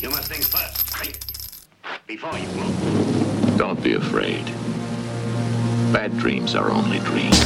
[0.00, 1.20] You must think first, think.
[2.06, 3.58] Before you move.
[3.58, 4.46] Don't be afraid.
[5.92, 7.38] Bad dreams are only dreams.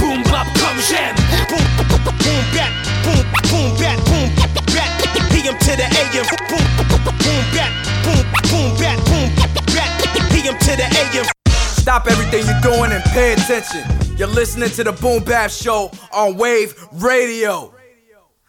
[0.00, 1.12] boom bop come jam.
[1.44, 2.72] Boom boom bat.
[3.04, 3.20] Boom
[3.52, 4.00] boom bat.
[4.08, 4.32] Boom
[4.72, 4.88] bat.
[5.28, 6.24] PM to the AM.
[6.48, 7.68] Boom boom bat.
[8.00, 8.96] Boom boom bat.
[9.04, 9.30] Boom
[9.68, 10.30] bat.
[10.32, 11.26] PM to the AM.
[11.52, 13.84] Stop everything you're doing and pay attention.
[14.16, 17.74] You're listening to the Boom Bap Show on Wave Radio.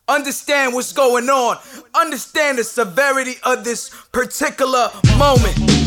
[0.07, 1.57] Understand what's going on.
[1.93, 5.80] Understand the severity of this particular moment.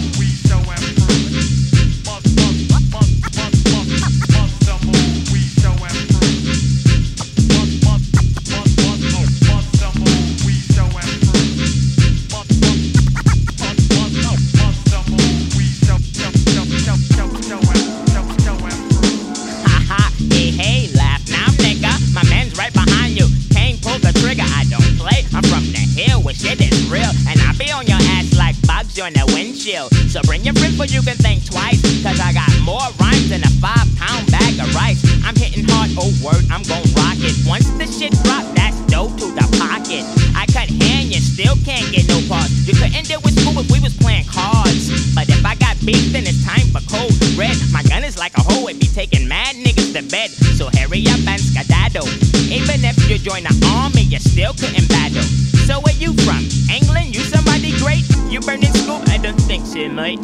[26.25, 27.13] Where shit is real.
[27.29, 29.93] And I be on your ass like bugs on the windshield.
[30.09, 31.79] So bring your friends but you can think twice.
[32.03, 35.05] Cause I got more rhymes than a five pound bag of rice.
[35.23, 37.37] I'm hitting hard, oh word, I'm gon' rock it.
[37.45, 40.03] Once the shit drop, that's dope to the pocket.
[40.33, 42.51] I cut hand, you still can't get no pause.
[42.65, 44.89] You couldn't deal with school if we was playing cards.
[45.15, 47.55] But if I got beef, then it's time for cold red.
[47.71, 50.33] My gun is like a hoe, it be taking mad niggas to bed.
[50.57, 52.09] So hurry up and skedaddle.
[52.55, 55.27] Even if you join the army, you still couldn't battle.
[55.67, 56.47] So where you from?
[56.71, 57.11] England?
[57.11, 58.07] You somebody great?
[58.31, 59.03] You burning school?
[59.11, 60.23] I don't think so, mate.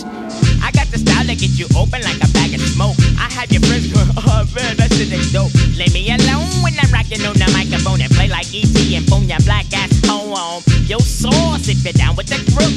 [0.63, 2.95] I got the style to get you open like a bag of smoke.
[3.19, 5.51] I have your friends going, oh man, that shit is dope.
[5.75, 8.79] Leave me alone when I'm rocking on the microphone and play like E.T.
[8.95, 10.70] and boom your black ass home.
[10.91, 12.75] Yo, sauce if you're down with the group.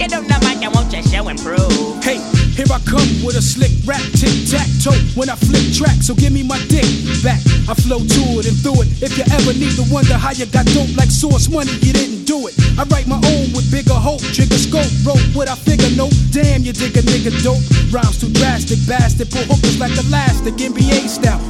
[0.00, 2.00] Get on the mic, I want your show improve.
[2.00, 2.16] Hey,
[2.56, 6.00] here I come with a slick rap tic tac toe when I flip track.
[6.00, 6.88] So give me my dick
[7.20, 7.44] back.
[7.68, 8.88] I flow to it and through it.
[9.04, 12.24] If you ever need to wonder how you got dope like Sauce Money, you didn't
[12.24, 12.56] do it.
[12.80, 15.92] I write my own with bigger hope, trigger scope, rope what I figure.
[16.00, 17.60] No, damn, you dig a nigga dope.
[17.92, 19.28] Rhymes too drastic, bastard.
[19.28, 21.44] Pull hookers like elastic, NBA style.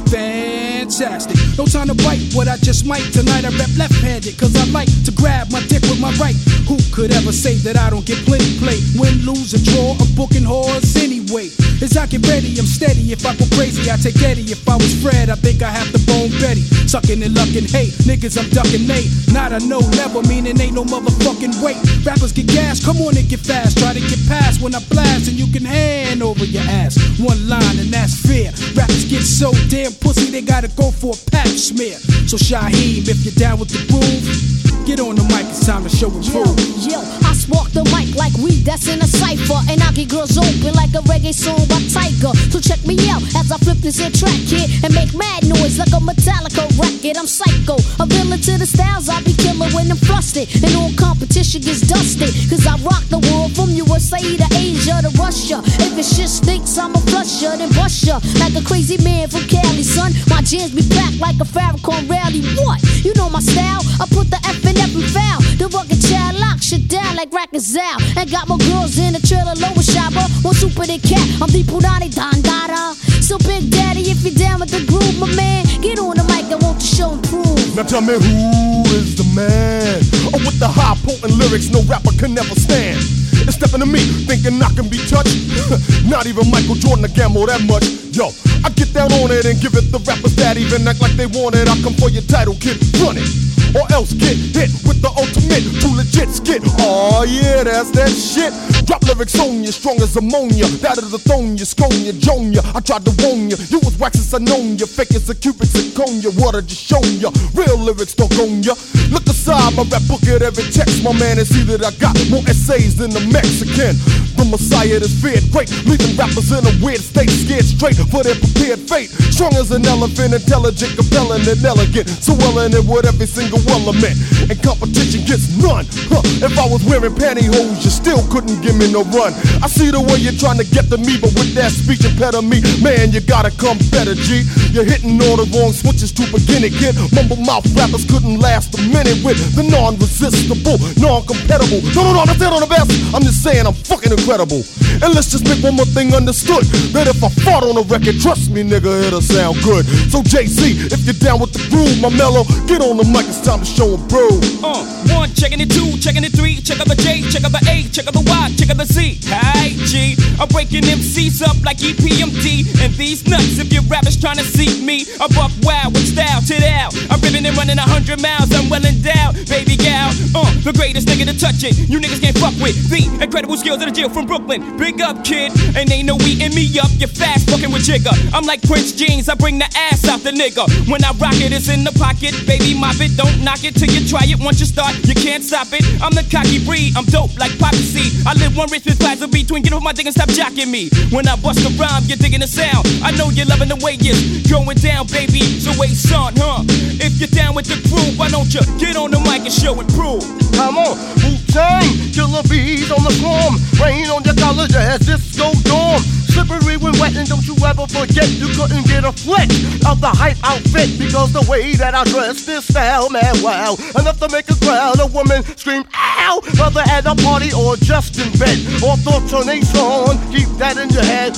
[0.85, 1.57] Fantastic.
[1.57, 3.01] No time to bite what I just might.
[3.09, 6.37] Tonight I rap left handed, cause I like to grab my dick with my right.
[6.69, 8.77] Who could ever say that I don't get plenty play?
[8.93, 11.49] Win, lose, or draw, I'm booking whores anyway.
[11.81, 13.09] As I get ready, I'm steady.
[13.11, 14.45] If I go crazy, I take Eddie.
[14.53, 16.61] If I was Fred, I think I have to bone Betty.
[16.85, 19.09] Sucking and lucking, hey, niggas, I'm ducking Nate.
[19.33, 21.81] Not a no, never meaning ain't no motherfucking wait.
[22.05, 23.81] Rappers get gas, come on and get fast.
[23.81, 26.93] Try to get past when I blast, and you can hand over your ass.
[27.17, 28.53] One line, and that's fair.
[28.77, 31.97] Rappers get so damn pussy, they gotta go for a pap smear.
[32.27, 35.89] So Shyheim, if you're down with the groove, get on the mic, it's time to
[35.89, 36.53] show and Yo, prove.
[36.85, 39.57] yo, I spark the mic like weed that's in a cipher.
[39.65, 42.31] And I get girls open like a reggae song by Tiger.
[42.53, 45.81] So check me out as I flip this here track here and make mad noise
[45.81, 47.17] like a Metallica record.
[47.17, 49.09] I'm psycho, a villain to the styles.
[49.09, 50.45] I be killer when I'm flustered.
[50.61, 52.29] And all competition gets dusted.
[52.53, 55.65] Cause I rock the world from USA to Asia to Russia.
[55.81, 58.21] If it shit stinks, I'm a flusher, then bust ya.
[58.37, 60.13] Like a crazy man from Cali, son.
[60.29, 62.45] My jams be packed like a Farrakhan rally.
[62.61, 62.77] What?
[63.01, 63.81] You know my style?
[63.97, 65.41] I put the F in every foul.
[65.57, 68.01] The rugged child lock shit down like Rackers out.
[68.17, 70.25] And got my girls in the trailer, lower shopper.
[70.43, 71.25] More super than cat.
[71.41, 72.95] I'm the Punani Dandara.
[73.21, 76.45] So Big Daddy, if you're down with the groove, my man, get on the mic.
[76.51, 77.75] I want to show and prove.
[77.75, 79.99] Now tell me who is the man?
[80.29, 83.01] Oh, with the high potent lyrics no rapper can never stand.
[83.45, 85.37] It's stepping to me, thinking I can be touched.
[86.09, 87.85] Not even Michael Jordan to gamble that much.
[88.15, 88.31] Yo,
[88.63, 91.27] I get down on it and give it the rappers that even act like they
[91.27, 91.67] want it.
[91.67, 93.44] I come for your title, kid, run it.
[93.75, 96.63] Or else get hit with the ultimate, too legit skit.
[96.79, 98.55] Oh yeah, that's that shit.
[98.87, 100.65] Drop lyrics on you, strong as ammonia.
[100.79, 102.15] That of the throne, you scone you,
[102.55, 102.61] you.
[102.73, 104.87] I tried to warn you, you was wax as I known you.
[104.87, 107.27] Fake as a cubic zirconia, water just shown you.
[107.51, 108.75] Real lyrics don't own you.
[109.11, 112.15] Look aside, my rap book at every text, my man, and see that I got
[112.31, 113.99] more essays than the Mexican.
[114.35, 118.35] The Messiah that's feared great, leaving rappers in a weird state, scared straight for their
[118.35, 119.09] prepared fate.
[119.31, 122.07] Strong as an elephant, intelligent, compelling, and elegant.
[122.09, 124.19] So well in it with every single element.
[124.51, 125.87] And competition gets none.
[126.11, 126.19] Huh.
[126.43, 129.31] If I was wearing pantyhose, you still couldn't give me no run.
[129.63, 132.67] I see the way you're trying to get to me, but with that speech impediment,
[132.83, 134.43] man, you gotta come better, G.
[134.75, 136.99] You're hitting all the wrong switches to begin it, kid.
[137.15, 141.79] Mumble mouth rappers couldn't last a minute with the non-resistible, non-compatible.
[141.95, 142.91] No, no, no, that's it on the best.
[143.15, 144.65] I'm just saying I'm fucking incredible.
[145.05, 146.65] And let's just make one more thing understood.
[146.97, 149.85] That if I fought on a record, trust me, nigga, it'll sound good.
[150.09, 153.37] So Jay-Z, if you're down with the groove, my mellow, get on the mic, it's
[153.45, 154.41] time to show 'em prove.
[154.65, 154.81] Uh,
[155.13, 157.85] one, checking it two, checking it three, check out the J, check out the A,
[157.93, 159.21] check out the Y, check out the Z.
[159.29, 162.65] Hey, G, I'm breaking MCs up like EPMD.
[162.81, 166.41] And these nuts, if your rappers trying to see me, I buck wild with style
[166.49, 166.97] to out.
[167.13, 170.09] I'm ripping and running a hundred miles, I'm well endowed, baby gal.
[170.33, 171.77] Uh, the greatest nigga to touch it.
[171.77, 174.77] You niggas can't fuck with the incredible skills of the jail from Brooklyn.
[174.77, 175.51] Big up, kid.
[175.75, 176.89] And they no eating me up.
[176.95, 178.13] You fast fucking with Jigga.
[178.31, 179.27] I'm like Prince Jeans.
[179.27, 180.63] I bring the ass out the nigga.
[180.87, 182.31] When I rock it, it's in the pocket.
[182.45, 183.17] Baby, mop it.
[183.17, 184.39] Don't knock it till you try it.
[184.39, 185.83] Once you start, you can't stop it.
[186.01, 186.95] I'm the cocky breed.
[186.95, 188.07] I'm dope like Poppy C.
[188.25, 189.61] I live one rich plaza between.
[189.61, 190.89] Get off my dick and stop jacking me.
[191.11, 192.87] When I bust a rhyme, you're digging the sound.
[193.03, 195.43] I know you're loving the way it's going down, baby.
[195.59, 196.63] So wait, son, huh?
[197.03, 199.77] If you're down with the crew, why don't you get on the mic and show
[199.79, 200.23] and prove?
[200.55, 201.83] Come on, Wu Tang,
[202.15, 206.24] killer bees on the swarm, rain on your college as disco dorm.
[206.35, 209.47] Slippery when wet, and don't you ever forget you couldn't get a flick
[209.87, 214.19] of the hype outfit because the way that I dress this style, man, wow, enough
[214.19, 218.27] to make a crowd of women scream, ow, whether at a party or just in
[218.35, 221.31] bed, or thoughts on a song, keep that in your head.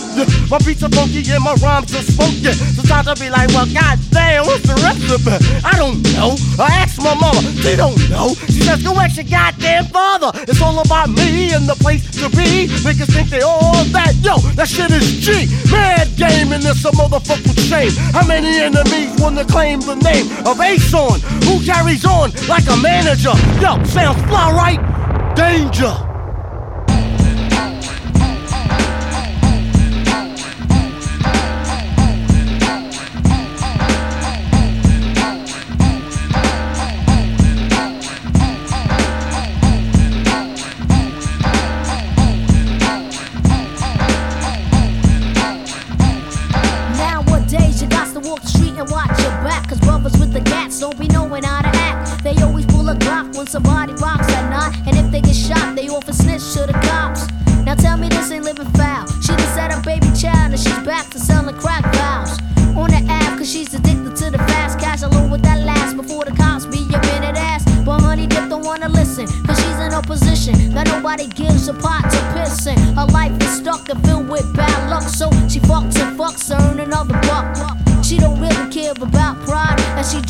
[0.49, 4.49] My beats are funky and my rhymes are spunky, so to be like, well, goddamn,
[4.49, 5.37] what's the recipe?
[5.61, 6.33] I don't know.
[6.57, 8.33] I asked my mama, she don't know.
[8.49, 10.31] She says, go ask your goddamn father.
[10.49, 12.65] It's all about me and the place to be.
[12.81, 14.15] Niggas think they all that.
[14.25, 15.47] Yo, that shit is G.
[15.71, 17.91] Mad game and it's a motherfucking shame.
[18.13, 21.19] How many enemies wanna claim the name of Ason?
[21.45, 23.33] Who carries on like a manager?
[23.61, 25.35] Yo, sounds fly right?
[25.35, 26.06] Danger.
[52.27, 54.75] They always pull a Glock when somebody rocks at night.
[54.85, 57.25] And if they get shot, they often snitch to the cops.
[57.63, 59.07] Now tell me this ain't living foul.
[59.21, 62.37] She just had a baby child and she's back to selling crack vows.
[62.75, 66.25] On the app, cause she's addicted to the fast cash alone with that last before
[66.25, 67.63] the cops be a minute ass.
[67.85, 71.73] But honey dip don't wanna listen, cause she's in a position that nobody gives a
[71.73, 72.86] pot to piss in.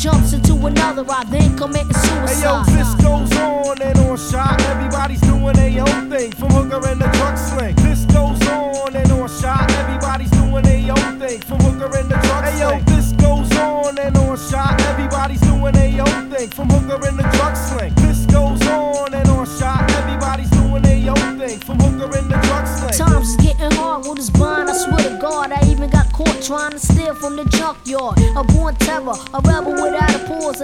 [0.08, 2.28] Jumps into another ride, then committing suicide.
[2.28, 4.60] Hey yo, this goes on and on shot.
[4.72, 7.74] Everybody's doing their own thing, from hooker and the drug sling.
[7.76, 9.70] This goes on and on shot.
[9.72, 12.80] Everybody's doing their own thing, from hooker and the drug hey, sling.
[12.80, 14.80] Hey yo, this goes on and on shot.
[14.92, 17.92] Everybody's doing their own thing, from hooker and the drug sling.
[17.96, 19.90] This goes on and on shot.
[20.00, 22.96] Everybody's doing their own thing, from hooker and the drug sling.
[22.96, 25.52] Times is getting hard with this bond, I swear to God.
[25.52, 28.18] I even got caught trying to steal from the junkyard.
[28.36, 29.74] A born terror, a rebel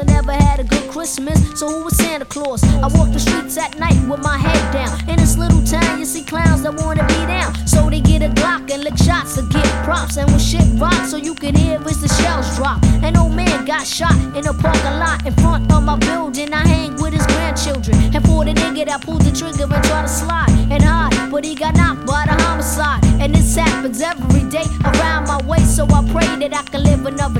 [0.04, 2.62] never had a good Christmas, so who was Santa Claus?
[2.64, 5.08] I walk the streets at night with my head down.
[5.08, 7.54] In this little town, you see clowns that wanna be down.
[7.66, 10.16] So they get a Glock and lick shots to get props.
[10.16, 12.82] And when shit rocks, so you can hear as the shells drop.
[13.02, 16.52] An old man got shot in a parking lot in front of my building.
[16.52, 17.96] I hang with his grandchildren.
[18.14, 21.44] And for the nigga that pulled the trigger and tried to slide and hide, but
[21.44, 23.04] he got knocked by the homicide.
[23.20, 27.06] And this happens every day around my way, so I pray that I can live
[27.06, 27.33] another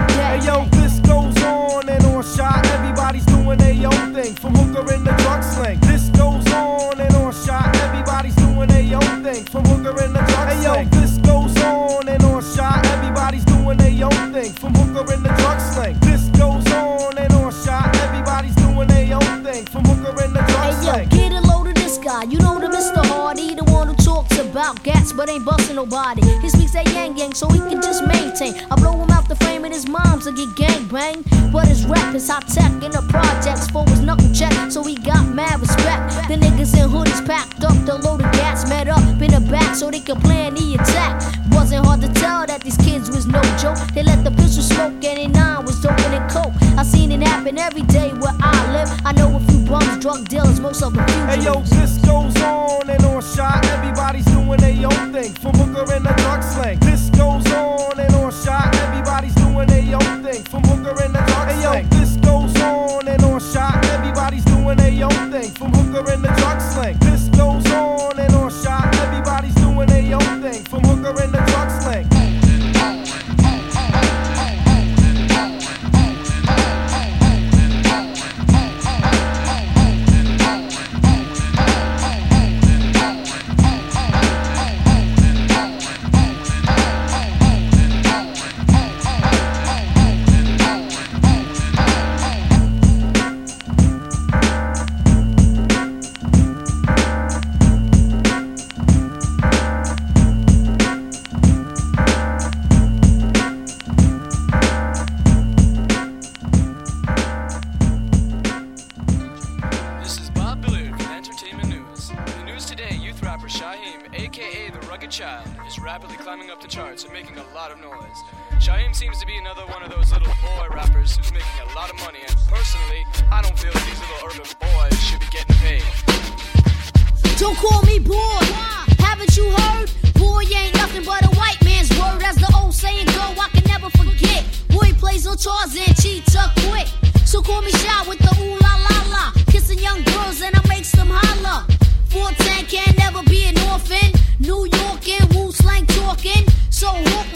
[30.35, 31.25] get gang banged.
[31.53, 34.97] But his rap is hot tech in the projects for his knuckle check, so he
[34.97, 36.29] got mad respect.
[36.29, 39.77] The niggas in hoodies packed up, the load of gas met up in the back
[39.77, 41.23] so they could plan the attack.
[41.53, 43.79] Wasn't hard to tell that these kids was no joke.
[43.95, 46.53] They let the pistol smoke and they nine was dope and coke.
[46.77, 48.91] I seen it happen every day where I live.
[49.05, 52.91] I know a few bums, drug dealers, most of them Hey yo, this goes on
[52.91, 53.65] and on shot.
[53.67, 56.79] Everybody's doing their own thing, from hooker and the drug slang.
[56.81, 57.04] This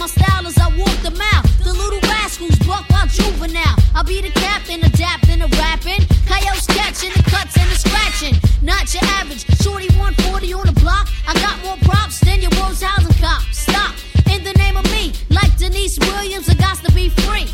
[0.09, 1.47] style as I walk the mouth.
[1.63, 3.77] The little rascals buck while juvenile.
[3.95, 6.01] I'll be the captain, adapting the rapping.
[6.27, 8.35] Coyotes catching the cuts and the scratching.
[8.63, 9.45] Not your average.
[9.61, 11.09] Shorty 140 on the block.
[11.27, 13.43] I got more props than your world's housing cop.
[13.53, 13.95] Stop.
[14.33, 17.47] In the name of me, like Deniece Williams, I got to be free.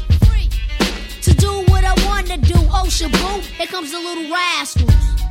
[1.22, 2.58] To do what I want to do.
[2.70, 5.23] Oh, Shabu, here comes the little rascals.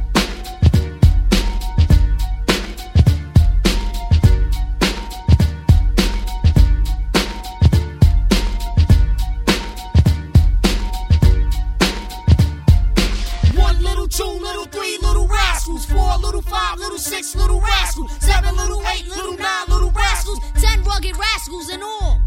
[16.54, 18.12] Five little, six little rascals.
[18.20, 20.40] Seven little, eight little, nine little rascals.
[20.62, 22.22] Ten rugged rascals in all.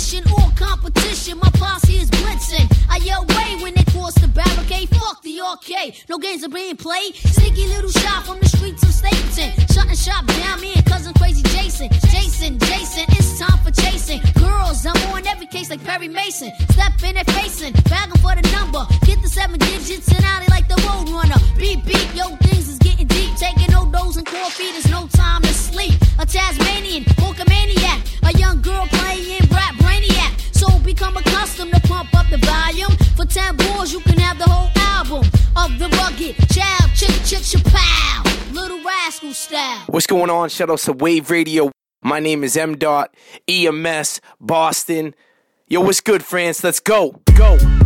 [0.00, 1.38] Recognition or competition.
[1.38, 2.66] My posse is blitzing.
[2.88, 4.88] I yell way when they cross the barricade.
[4.90, 6.02] Fuck the arcade.
[6.08, 7.14] No games are being played.
[7.14, 9.50] Sneaky little shot from the streets of Stapleton.
[9.72, 11.88] Shutting shop down, me and cousin Crazy Jason.
[12.10, 14.20] Jason, Jason, it's time for chasing.
[14.34, 16.50] Girls, I'm on every case like Perry Mason.
[16.70, 18.86] Step in and facing, bagging for the number.
[19.04, 21.40] Get the seven digits and out it like the road runner.
[21.58, 23.36] Beep, beep, yo, things is getting deep.
[23.36, 25.94] Taking no dose and coffee, there's no time to sleep.
[26.18, 27.04] A Tasmanian,
[27.48, 30.54] maniac, a young girl playing rap brainiac.
[30.54, 32.92] So become accustomed to pump up the volume.
[33.16, 35.24] For 10 balls, you can have the whole album
[35.56, 37.64] of the rugged chick, chick.
[38.52, 39.84] Little rascal style.
[39.88, 40.48] What's going on?
[40.48, 41.70] Shout out to Wave Radio.
[42.02, 42.76] My name is M.
[42.76, 43.14] Dot
[43.48, 45.14] EMS Boston.
[45.68, 46.64] Yo, what's good, France?
[46.64, 47.79] Let's go, go.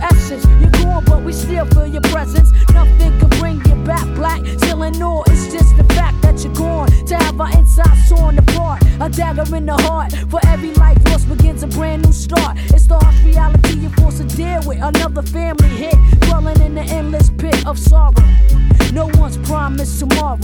[0.00, 0.44] Essence.
[0.60, 2.50] You're gone, but we still feel your presence.
[2.72, 4.44] Nothing can bring you back black.
[4.58, 6.88] Still in awe, it's just the fact that you're gone.
[7.06, 10.12] To have our insides torn apart, a dagger in the heart.
[10.30, 12.56] For every life lost begins a brand new start.
[12.74, 14.78] It's the harsh reality you're forced to deal with.
[14.82, 18.12] Another family hit, dwelling in the endless pit of sorrow.
[18.92, 20.38] No one's promised tomorrow.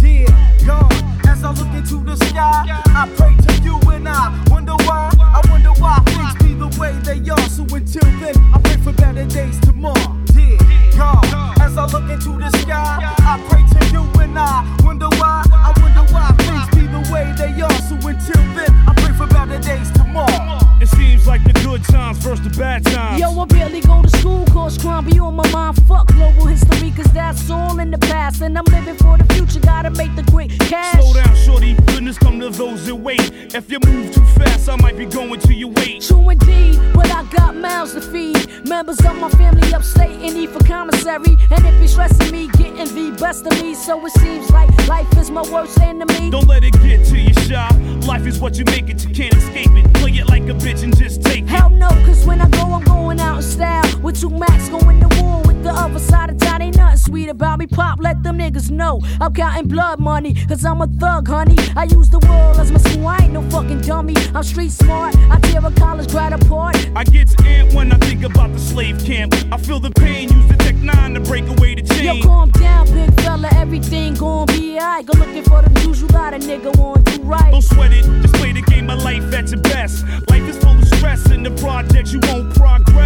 [0.00, 0.26] Dear
[0.66, 0.92] God,
[1.26, 5.10] as I look into the sky, I pray to you and I wonder why.
[5.20, 7.48] I wonder why things the way they are.
[7.48, 10.16] So until then, I pray for better days tomorrow.
[10.26, 10.58] Dear
[10.96, 11.24] God,
[11.60, 15.42] as I look into the sky, I pray to you and I wonder why.
[15.50, 17.78] I wonder why things be the way they are.
[17.88, 20.71] So until then, I pray for better days tomorrow.
[20.82, 23.20] It seems like the good times versus the bad times.
[23.20, 25.80] Yo, I barely go to school, cause crime be on my mind.
[25.86, 28.42] Fuck global history, cause that's all in the past.
[28.42, 31.00] And I'm living for the future, gotta make the quick cash.
[31.00, 31.74] Slow down, shorty.
[31.86, 33.54] goodness come to those that wait.
[33.54, 36.02] If you move too fast, I might be going to your weight.
[36.02, 38.66] True indeed, but I got mouths to feed.
[38.66, 41.36] Members of my family upstate and need for commissary.
[41.52, 43.76] And it be stressing me, getting the best of me.
[43.76, 46.30] So it seems like life is my worst enemy.
[46.30, 47.68] Don't let it get to you, shy.
[48.04, 49.94] Life is what you make it, you can't escape it.
[49.94, 51.48] Play it like a bitch and just take it.
[51.48, 53.84] Hell no, cause when I go, I'm going out in style.
[54.00, 56.62] With two max going to war with the other side of town.
[56.62, 57.66] Ain't nothing sweet about me.
[57.66, 59.00] Pop, let them niggas know.
[59.20, 61.56] I'm counting blood money, cause I'm a thug, honey.
[61.76, 64.14] I use the world as my school, I ain't no fucking dummy.
[64.34, 66.76] I'm street smart, I tear a college grad apart.
[66.96, 69.34] I get amped when I think about the slave camp.
[69.52, 72.16] I feel the pain, use the Tech 9 to break away the chain.
[72.16, 75.06] Yo, calm down, big fella, everything gon' be alright.
[75.06, 77.50] Go looking for the news, you got a nigga on do right.
[77.50, 80.04] Don't sweat it, just play the game of life at your best.
[80.28, 83.01] Life is full of stress, in the projects you won't progress.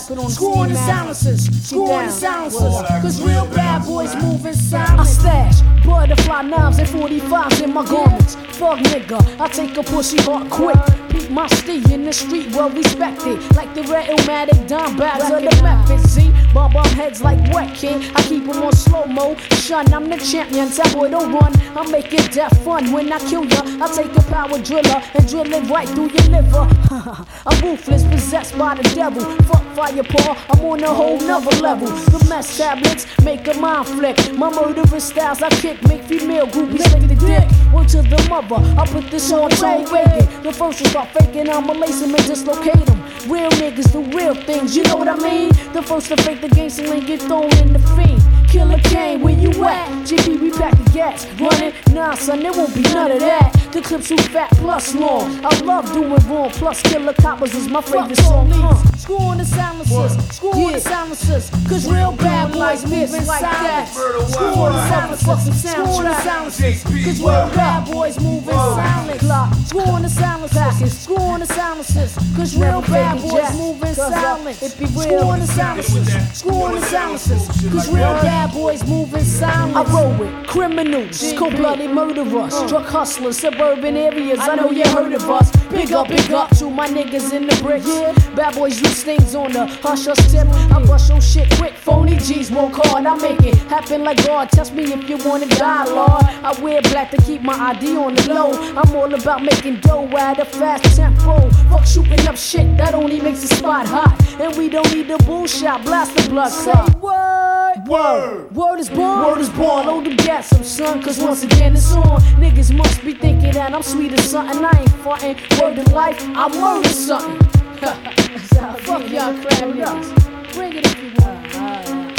[0.00, 0.34] Silence.
[0.34, 2.60] Screw on the silencers, screw on the silencers.
[3.02, 5.18] Cause real bad boys move in silence.
[5.18, 8.34] I stash butterfly knives and 45s in my garments.
[8.58, 10.76] Fuck nigga, I take a pussy heart quick.
[11.08, 13.38] Peep my steed in the street, well respected.
[13.54, 16.14] Like the red Illmatic Don Babs of the Memphis.
[16.14, 18.10] See, bomb bomb heads like wet kid?
[18.14, 19.36] I keep them on slow mo.
[19.56, 20.70] Shun, I'm the champion.
[20.70, 21.52] Tell boy don't run.
[21.76, 23.62] I make it death fun when I kill ya.
[23.80, 26.68] I take a power driller and drill it right through your liver.
[27.46, 29.24] I'm ruthless, possessed by the devil.
[29.44, 31.88] Fuck fire paw, I'm on a whole nother level.
[31.88, 34.16] The mess tablets make a mind flick.
[34.34, 37.48] My murderous styles I kick make female groupies lick the dick.
[37.72, 40.42] One to the mother, I put this on Reagan.
[40.42, 42.97] The first to start faking, I'ma lace them and dislocate them.
[43.28, 45.50] Real niggas, the real things, you know what I mean?
[45.74, 48.47] The first to fake the so ain't get thrown in the fiend.
[48.48, 49.88] Killer Kane, where you at?
[50.06, 51.26] GB, we back gas.
[51.40, 51.72] Running?
[51.92, 53.52] Nah, son, there won't be none of that.
[53.72, 55.44] The clips too fat plus long.
[55.44, 56.50] I love doing wrong.
[56.50, 58.50] Plus, Killer Coppers is my favorite song.
[58.52, 61.50] Uh, screw on the silencers, screw on the silencers.
[61.68, 63.88] Cause real bad boys moving like that.
[63.88, 66.82] Screw on the silencers, screw on the silencers.
[66.84, 69.20] Cause real bad boys moving silent.
[69.68, 72.14] Screw on the silencers, screw on the silencers.
[72.36, 74.56] Cause real bad boys moving silent.
[74.56, 76.08] Screw on the silencers,
[76.38, 77.46] screw on the silencers.
[77.70, 79.76] Cause real bad boys moving silent.
[79.76, 82.66] I roll with criminals, cold blooded murderers, uh.
[82.68, 84.38] drug hustlers, suburban areas.
[84.40, 85.50] I know you heard of us.
[85.68, 87.86] Big up, big up to my niggas in the bricks.
[88.34, 90.46] Bad boys use things on the hush hush tip.
[90.48, 93.06] I bust your shit quick, phony G's work hard.
[93.06, 94.50] I make it happen like God.
[94.50, 96.24] Test me if you wanna die, Lord.
[96.44, 98.52] I wear black to keep my ID on the low.
[98.76, 101.50] I'm all about making dough at a fast tempo.
[101.70, 104.14] Fuck shooting up shit that only makes the spot hot.
[104.40, 107.57] And we don't need the bullshit, blast the blood clot.
[107.86, 109.86] Word, word, is born, word is born.
[109.86, 112.20] Load them gas up, son, cause once again it's on.
[112.40, 114.64] Niggas must be thinking that I'm sweet as something.
[114.64, 115.36] I ain't frontin'.
[115.60, 117.38] Word to life, I'm word something.
[117.78, 120.54] Fuck y'all crab niggas.
[120.54, 122.18] Bring it if you want.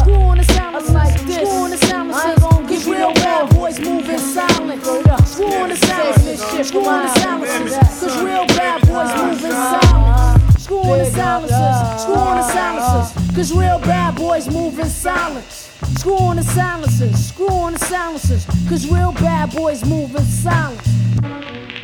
[0.00, 1.36] Screw on the silencers, like this.
[1.36, 4.82] Screw on the silencers, cause real bad boys moving silent.
[4.82, 10.60] Screw on the silencers, screw on the silencers, cause real bad boys moving silent.
[10.60, 15.70] Screw on the silencers, screw on the silencers, cause real bad boys moving silence.
[15.98, 20.80] Screw on the silencers, screw on the silencers, cause real bad boys moving silent.
[21.22, 21.75] Yo,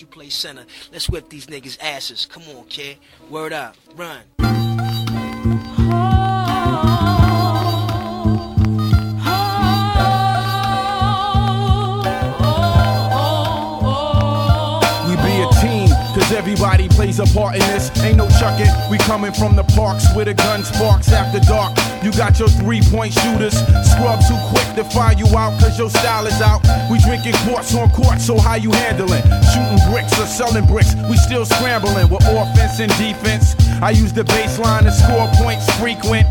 [0.00, 0.64] You play center.
[0.92, 2.24] Let's whip these niggas' asses.
[2.24, 2.96] Come on, kid.
[3.28, 3.76] Word up.
[3.96, 4.49] Run.
[17.00, 17.88] Plays a part in this.
[18.04, 18.68] Ain't no chucking.
[18.90, 21.72] We coming from the parks where the gun sparks after dark.
[22.04, 23.56] You got your three point shooters.
[23.88, 26.60] Scrub too quick to find you out cause your style is out.
[26.90, 29.22] We drinking quarts on court, so how you handling?
[29.48, 30.94] Shooting bricks or selling bricks.
[31.08, 33.56] We still scrambling with offense and defense.
[33.80, 36.28] I use the baseline to score points frequent.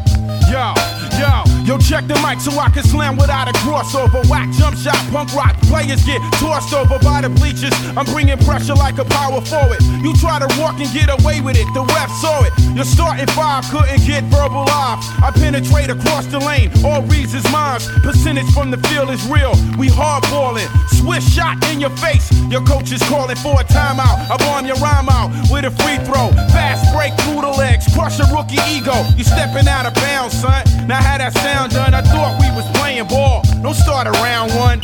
[0.54, 0.74] Yo,
[1.18, 4.24] yo, yo, check the mic so I can slam without a crossover.
[4.30, 5.56] Whack jump shot, punk rock.
[5.68, 7.74] Players get tossed over by the bleachers.
[7.98, 9.82] I'm bringing pressure like a power forward.
[10.02, 12.54] You try to walk and get away with it, the ref saw it.
[12.76, 15.04] Your starting five couldn't get verbal off.
[15.22, 17.82] I penetrate across the lane, all reads is mine.
[18.02, 19.52] Percentage from the field is real.
[19.78, 22.32] We hardballing, swish shot in your face.
[22.50, 24.30] Your coach is calling for a timeout.
[24.32, 26.32] I bomb your rhyme out with a free throw.
[26.56, 28.96] Fast break through the legs, crush a rookie ego.
[29.18, 30.64] You stepping out of bounds, son.
[30.88, 31.94] Now how that sound done?
[31.94, 33.42] I thought we was playing ball.
[33.62, 34.80] Don't start around one.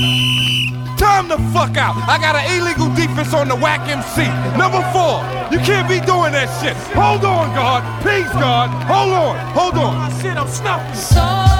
[0.97, 1.95] Time the fuck out.
[2.07, 4.25] I got an illegal defense on the whack MC.
[4.57, 5.21] Number four.
[5.51, 6.75] You can't be doing that shit.
[6.95, 7.81] Hold on, God.
[8.01, 8.69] Please, God.
[8.87, 9.35] Hold on.
[9.53, 10.21] Hold on.
[10.21, 11.54] Shit, I'm snuffing.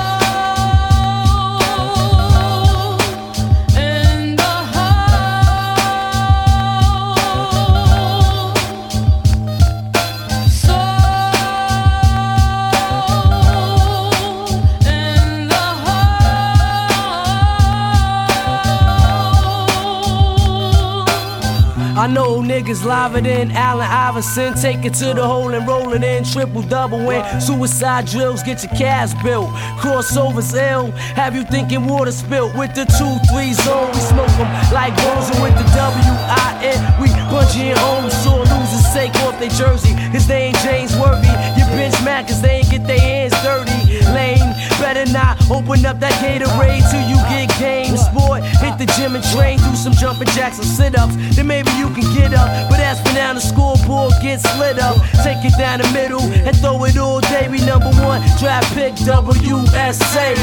[22.76, 24.54] Niggas liver than Allen Iverson.
[24.56, 26.24] Take it to the hole and roll it in.
[26.24, 27.24] Triple double win.
[27.42, 29.50] Suicide drills, get your calves built.
[29.80, 30.92] Crossovers ill.
[31.16, 33.92] Have you thinking water spilt with the 2-3 zone?
[33.92, 37.02] We smoke them like Rosa with the W-I-N.
[37.02, 38.10] We punch in home.
[38.10, 39.94] Sore losers take off their jersey.
[40.12, 41.28] Cause they ain't James Worthy.
[41.58, 44.04] You bitch mad cause they ain't get their hands dirty.
[44.14, 44.40] Lane,
[44.80, 47.95] better not open up that Gatorade till you get game.
[47.97, 49.60] Sport, hit the gym and train.
[49.60, 51.15] Do some jumping jacks and sit ups.
[51.36, 52.49] Then maybe you can get up.
[52.69, 54.97] But as for now, the scoreboard gets lit up.
[55.23, 57.47] Take it down the middle and throw it all day.
[57.49, 60.36] We number one draft pick WSA.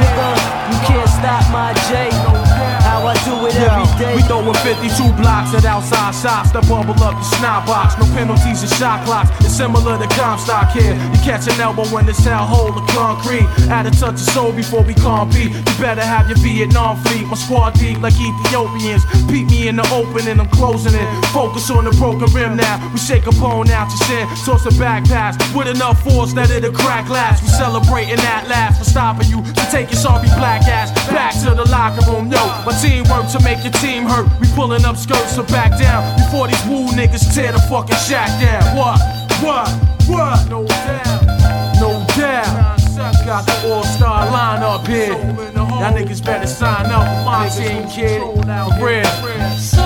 [0.00, 0.28] Nigga,
[0.70, 2.81] you can't stop my J.
[2.92, 4.12] How I do it every day.
[4.12, 7.96] We throwing 52 blocks at outside shots that bubble up the snot box.
[7.96, 9.32] No penalties and shot clocks.
[9.40, 10.92] It's similar to Comstock here.
[10.92, 13.48] You catch an elbow when the sound hold the concrete.
[13.72, 15.56] Add a touch of soul before we compete.
[15.56, 17.24] You better have your Vietnam fleet.
[17.32, 19.08] My squad deep like Ethiopians.
[19.24, 21.08] Peep me in the open and I'm closing it.
[21.32, 22.76] Focus on the broken rim now.
[22.92, 24.28] We shake a bone out your sin.
[24.44, 27.40] Toss a back pass with enough force that it'll crack last.
[27.40, 29.40] We celebrating that last for stopping you.
[29.56, 32.28] So take your sorry black ass back to the locker room.
[32.28, 34.26] Yo, my team work to make your team hurt.
[34.40, 38.28] We pulling up skirts so back down before these woo niggas tear the fucking shack
[38.42, 38.76] down.
[38.76, 38.98] What?
[39.40, 39.68] What?
[40.08, 40.48] What?
[40.50, 41.22] No doubt.
[41.80, 42.80] No doubt.
[43.24, 45.12] Got the all-star lineup here.
[45.54, 48.20] Y'all niggas better sign up for my team, kid.
[48.82, 49.81] Real.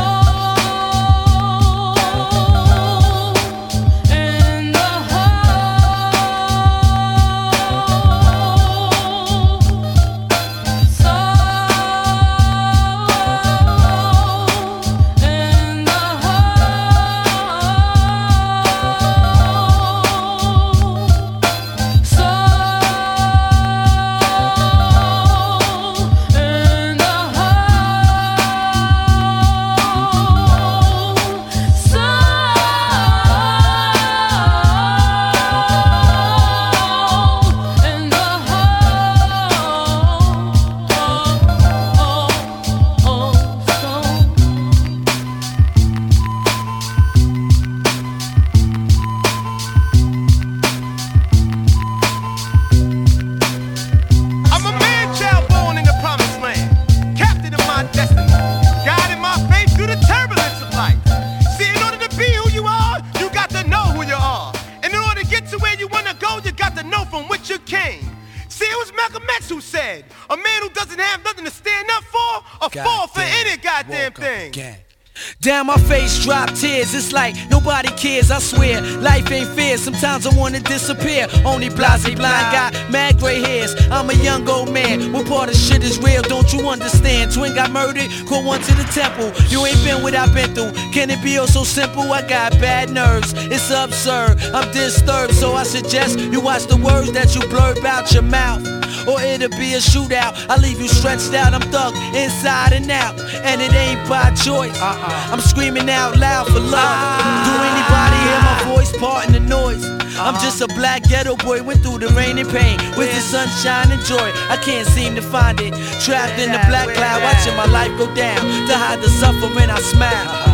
[77.96, 78.82] Cares, I swear.
[79.00, 81.26] Life ain't fair, sometimes I wanna disappear.
[81.44, 83.74] Only blase blind got mad gray hairs.
[83.90, 87.05] I'm a young old man, what part of shit is real, don't you understand?
[87.32, 89.32] Twin got murdered, caught one to the temple.
[89.48, 90.72] You ain't been what I've been through.
[90.92, 92.12] Can it be oh so simple?
[92.12, 94.40] I got bad nerves, it's absurd.
[94.54, 98.64] I'm disturbed, so I suggest you watch the words that you blurb out your mouth.
[99.06, 100.34] Or it'll be a shootout.
[100.48, 103.18] I leave you stretched out, I'm thug inside and out.
[103.20, 104.76] And it ain't by choice.
[104.80, 105.30] Uh-uh.
[105.32, 106.72] I'm screaming out loud for love.
[106.72, 107.70] Do ah.
[107.70, 109.84] anybody hear my voice parting the noise?
[110.16, 110.44] I'm uh-huh.
[110.44, 114.02] just a black ghetto boy, went through the rain and pain with the sunshine and
[114.02, 114.32] joy.
[114.48, 115.74] I can't seem to find it.
[116.00, 118.40] Trapped in the black cloud, watching my life go down.
[118.68, 120.45] To hide the suffering, I smile.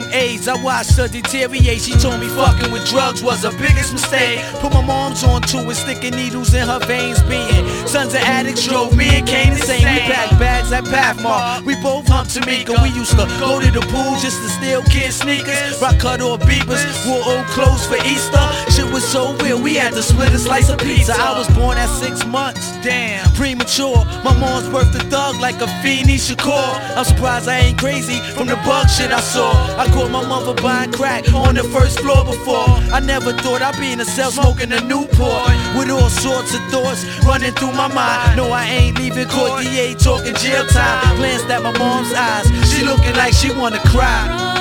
[0.00, 0.48] From AIDS.
[0.48, 1.80] I watched her deteriorate.
[1.80, 4.38] She told me fucking with drugs was her biggest mistake.
[4.60, 7.22] Put my mom's on to it, sticking needles in her veins.
[7.22, 9.82] Being sons of addicts drove me and Kane insane.
[9.82, 11.64] We packed bags at Pathmark.
[11.64, 12.80] We both humped Tamika.
[12.82, 15.80] We used to go to the pool just to steal kids' sneakers.
[15.82, 18.44] Rock cut or beepers, wore old clothes for Easter.
[18.70, 21.14] Shit was so real, we had to split a slice of pizza.
[21.16, 24.04] I was born at six months, damn, premature.
[24.22, 26.96] My mom's birthed a thug like a Feeny Shakur.
[26.96, 29.50] I'm surprised I ain't crazy from the bug shit I saw.
[29.76, 32.68] I caught my mother buying crack on the first floor before.
[32.92, 36.62] I never thought I'd be in a cell smoking a Newport with all sorts of
[36.70, 38.36] thoughts running through my mind.
[38.36, 39.62] No, I ain't leaving court.
[39.62, 41.16] DA talking jail time.
[41.16, 42.46] Glanced at my mom's eyes.
[42.70, 44.57] She looking like she wanna cry.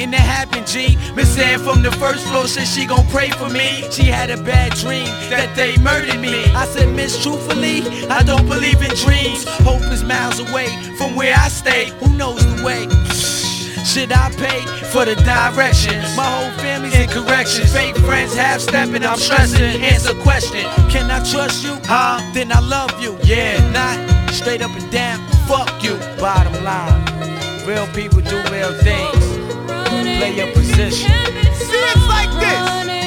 [0.00, 0.96] Accident waiting to happen, G.
[1.14, 3.84] Miss Ann from the first floor said she gon' pray for me.
[3.90, 6.44] She had a bad dream that they murdered me.
[6.54, 9.44] I said, Miss, truthfully, I don't believe in dreams.
[9.64, 11.90] Hope is miles away from where I stay.
[12.00, 12.88] Who knows the way?
[13.84, 14.60] Should I pay
[14.92, 15.98] for the direction?
[16.16, 17.66] My whole family's in correction.
[17.66, 19.82] Fake friends half stepping, I'm stressing.
[19.82, 21.76] Answer question Can I trust you?
[21.84, 22.20] Huh?
[22.32, 23.18] Then I love you.
[23.24, 23.98] Yeah, not
[24.30, 25.18] straight up and down.
[25.48, 25.96] Fuck you.
[26.18, 27.66] Bottom line.
[27.66, 29.39] Real people do real things.
[30.20, 31.10] Play your position.
[31.54, 32.99] See, it's like this.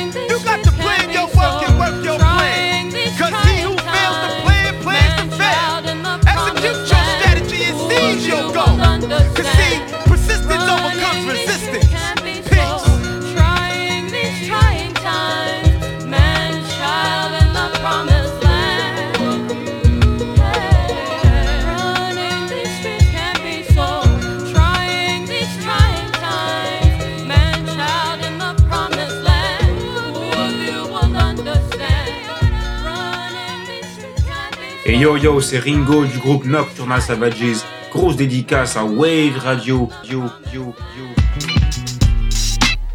[34.93, 37.63] Et yo yo, c'est Ringo du groupe Nocturnal Savages.
[37.91, 39.89] Grosse dédicace à Wave Radio.
[40.08, 40.21] Yo,
[40.53, 41.12] yo, yo.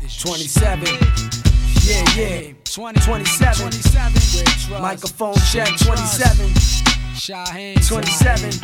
[0.01, 0.79] It's 27.
[1.83, 2.53] Yeah, yeah.
[2.65, 3.65] 20, 27.
[4.81, 6.37] Microphone check 27.
[7.81, 8.61] 27.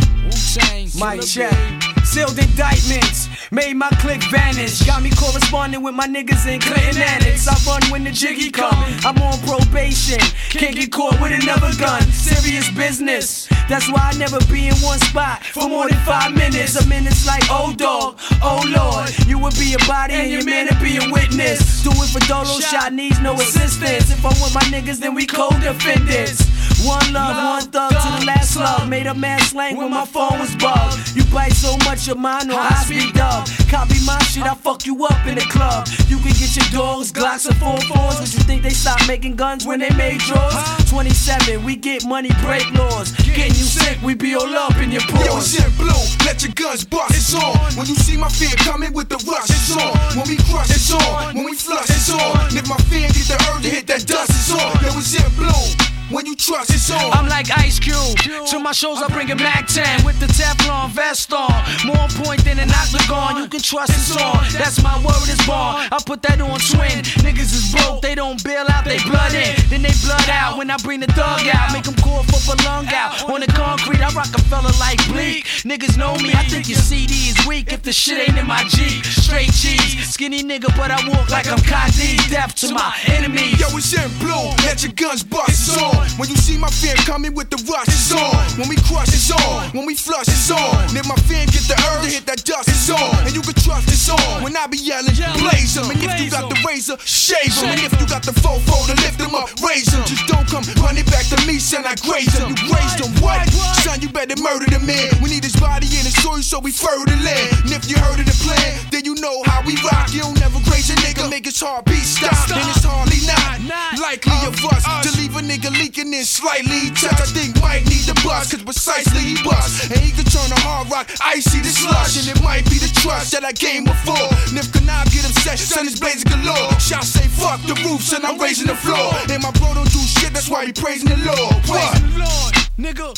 [0.94, 1.93] Mic check.
[2.14, 3.28] Sealed indictments.
[3.50, 4.86] Made my click vanish.
[4.86, 7.48] Got me corresponding with my niggas in Clinton Annex.
[7.48, 8.84] I run when the jiggy come.
[9.04, 10.20] I'm on probation.
[10.48, 12.02] Can't get caught with another gun.
[12.12, 13.48] Serious business.
[13.68, 16.76] That's why I never be in one spot for more than five minutes.
[16.80, 19.10] A minute's like, oh dog, oh lord.
[19.26, 21.82] You would be a body and your man would be a witness.
[21.82, 24.12] Do it for Dolo shot, needs no assistance.
[24.12, 26.53] If I'm with my niggas, then we co-defendants.
[26.84, 28.88] One love, one thug to the last slug.
[28.90, 31.16] Made a man slang when my phone was bugged.
[31.16, 33.48] You bite so much of mine on high speed dub.
[33.70, 35.88] Copy my shit, I fuck you up in the club.
[36.08, 38.20] You can get your dogs, Glocks, and 4-4s.
[38.20, 40.54] But you think they stopped making guns when they made drawers?
[40.90, 43.12] 27, we get money, break laws.
[43.24, 45.56] Getting you sick, we be all up in your pores.
[45.56, 47.16] Yo, shit blue, let your guns bust.
[47.16, 47.56] It's on.
[47.80, 49.96] When you see my fear coming with the rush, it's on.
[50.18, 51.34] When we crush, it's on.
[51.34, 52.52] When we flush, it's on.
[52.52, 54.84] If my fan get the urge to hit that dust, it's on.
[54.84, 55.93] Yo, shit blue.
[56.10, 57.12] When you trust, it's on.
[57.12, 58.18] I'm like Ice Cube.
[58.50, 61.48] To my shows, I bring a Mac 10 with the Teflon vest on.
[61.86, 63.40] More point than an octagon.
[63.40, 64.44] You can trust it's on.
[64.52, 65.80] That's my word is born.
[65.88, 67.00] I put that on twin.
[67.24, 69.56] Niggas is broke, they don't bail out, they blood in.
[69.70, 71.72] Then they blood out when I bring the dog out.
[71.72, 73.24] Make them call for a lung out.
[73.30, 75.46] On the concrete, I Roc-A-Fella like Bleek.
[75.64, 78.62] Niggas know me, I think your CD is weak if the shit ain't in my
[78.68, 79.04] Jeep.
[79.04, 82.20] Straight cheese, skinny nigga, but I walk like I'm Kanye.
[82.28, 83.58] Death to my enemies.
[83.58, 84.52] Yo, it's in blue.
[84.68, 85.48] Let your guns bust.
[85.48, 86.03] It's on.
[86.16, 88.34] When you see my fan coming with the rush, it's on.
[88.58, 89.70] When we crush, it's on.
[89.70, 90.88] When we flush, it's on.
[90.88, 93.26] And if my fan get the urge to hit that dust, it's on.
[93.26, 94.42] And you can trust it's on.
[94.42, 95.90] When I be yelling, blaze 'em.
[95.90, 97.70] And if you got the razor, shave 'em.
[97.74, 100.04] And if you got the fofo to lift 'em up, raise raise 'em.
[100.06, 101.84] Just don't come running back to me, son.
[101.84, 102.48] I graze 'em.
[102.50, 103.12] You grazed 'em.
[103.20, 103.48] What?
[103.82, 105.10] Son, you better murder the man.
[105.22, 107.48] We need his body in his soil so we further land.
[107.64, 110.12] And if you heard of the plan, then you know how we rock.
[110.12, 112.50] You don't never graze a nigga, make his heartbeat stop.
[112.50, 117.20] And it's hardly not likely of us to leave a nigga leaking in slightly touch.
[117.20, 119.90] I think Mike need the bus, cause precisely he bust.
[119.90, 122.16] And he could turn a hard rock icy to slush.
[122.16, 124.32] And it might be the trust that I gained before.
[124.48, 126.72] And if Kanab get upset, son is blazing galore.
[126.80, 129.12] Shout say fuck the roofs and I'm raising the floor.
[129.28, 131.60] And my bro don't do shit, that's why he praising the Lord.
[131.68, 131.92] What?
[132.16, 133.12] Lord, nigga,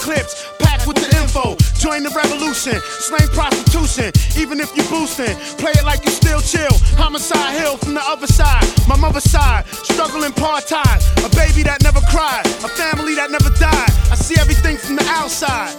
[0.00, 0.48] clips.
[0.58, 1.56] Packed with the info.
[1.78, 2.80] Join the revolution.
[3.04, 4.10] Slang prostitution.
[4.40, 5.36] Even if you boosting.
[5.60, 6.72] Play it like you still chill.
[6.96, 8.64] Homicide Hill from the other side.
[8.88, 9.66] My mother's side.
[9.68, 10.98] Struggling part-time.
[11.24, 12.46] A baby that never cried.
[12.64, 13.92] A family that never died.
[14.10, 15.76] I see everything from the outside.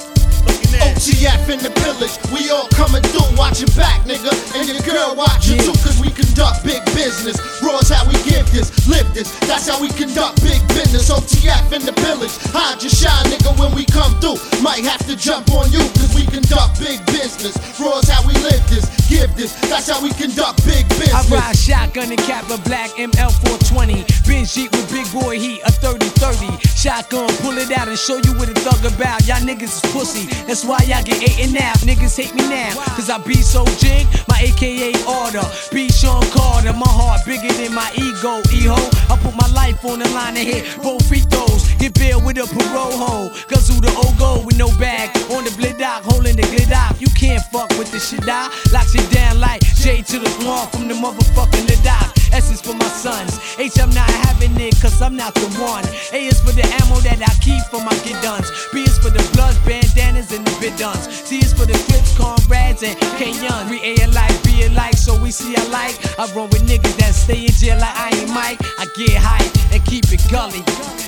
[0.82, 4.32] OTF in the village, we all coming through, watch your back, nigga.
[4.58, 7.40] And your girl watch you too, cause we conduct big business.
[7.62, 11.10] Raw's how we give this, live this, that's how we conduct big business.
[11.10, 13.31] OTF in the village, hide your shine, nigga,
[13.62, 14.42] when we come through.
[14.62, 17.54] Might have to jump on you, cause we conduct big business.
[17.80, 21.14] Raw's how we live this, give this, that's how we conduct big business.
[21.14, 24.26] I ride shotgun and cap a black ML420.
[24.28, 26.58] Benz Jeep with big boy heat, a 30-30.
[26.76, 29.26] Shotgun, pull it out and show you what a thug about.
[29.28, 30.26] Y'all niggas is pussy.
[30.46, 31.74] That's why y'all get eight and now.
[31.86, 32.74] Niggas hate me now.
[32.98, 35.46] Cause I be so jig, my AKA order.
[35.72, 38.42] Be Sean Carter, my heart bigger than my ego.
[38.52, 38.82] E-ho,
[39.14, 41.71] I put my life on the line and hit both feet throws.
[41.82, 43.30] Get bail with a parole hole.
[43.50, 45.10] Who the old go with no bag.
[45.32, 47.02] On the blidock, holding the glidock.
[47.02, 50.68] You can't fuck with the shit I locks it down like J to the one
[50.70, 52.18] from the motherfucking lidock.
[52.18, 53.40] S is for my sons.
[53.58, 55.84] H, I'm not having it cause I'm not the one.
[56.14, 58.52] A is for the ammo that I keep for my get guns.
[58.74, 61.12] B is for the blood, bandanas, and the biduns.
[61.12, 63.70] C is for the clips, comrades, and K-Young.
[63.70, 65.96] We A alike, B alike, so we see alike.
[66.20, 68.60] I run with niggas that stay in jail like I ain't Mike.
[68.80, 70.64] I get hype and keep it gully.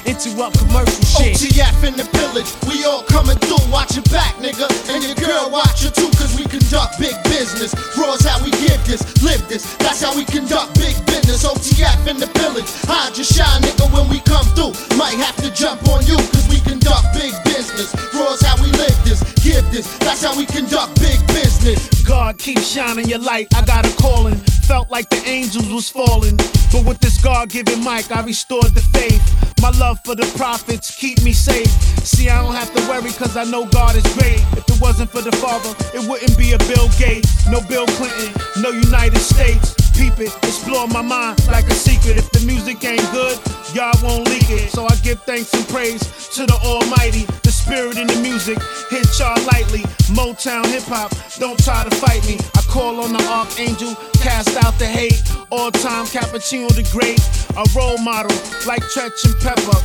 [0.05, 1.39] Interrupt commercial shit.
[1.39, 4.67] OTF in the village, we all coming through, watch your back, nigga.
[4.91, 7.71] And your girl watch you too, cause we conduct big business.
[7.95, 11.12] Raw's how we give this, live this, that's how we conduct big business.
[11.53, 14.73] OTF in the village, hide your shine, nigga, when we come through.
[14.97, 17.93] Might have to jump on you, cause we conduct big business.
[18.13, 22.03] Raw's how we live this, give this, that's how we conduct big business.
[22.03, 23.47] God keep shining your light.
[23.55, 24.35] I got a calling.
[24.67, 26.37] Felt like the angels was falling.
[26.71, 29.21] But with this God given mic, I restored the faith.
[29.61, 31.71] My love for the prophets keep me safe.
[32.03, 34.41] See, I don't have to worry cause I know God is great.
[34.57, 38.33] If it wasn't for the Father, it wouldn't be a Bill Gates, no Bill Clinton,
[38.61, 39.82] no United States.
[39.93, 40.33] Peep it,
[40.65, 42.17] blowing my mind like a secret.
[42.17, 43.37] If the music ain't good,
[43.73, 44.71] y'all won't leak it.
[44.71, 46.01] So I give thanks and praise
[46.35, 47.25] to the Almighty.
[47.43, 48.57] The spirit in the music
[48.89, 49.83] hit y'all lightly.
[50.13, 52.37] Motown hip hop, don't try to fight me.
[52.55, 55.21] I call on the archangel, cast out the hate.
[55.51, 57.21] All time cappuccino the great,
[57.55, 59.79] a role model like Treach and Pepper.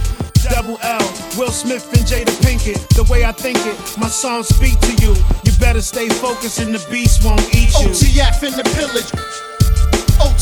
[0.49, 1.03] Double L,
[1.37, 2.79] Will Smith and Jada Pinkett.
[2.95, 5.15] The way I think it, my songs speak to you.
[5.45, 7.91] You better stay focused and the beast won't eat you.
[7.91, 9.11] OTF in the pillage.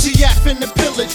[0.07, 1.11] OTF in the pillage.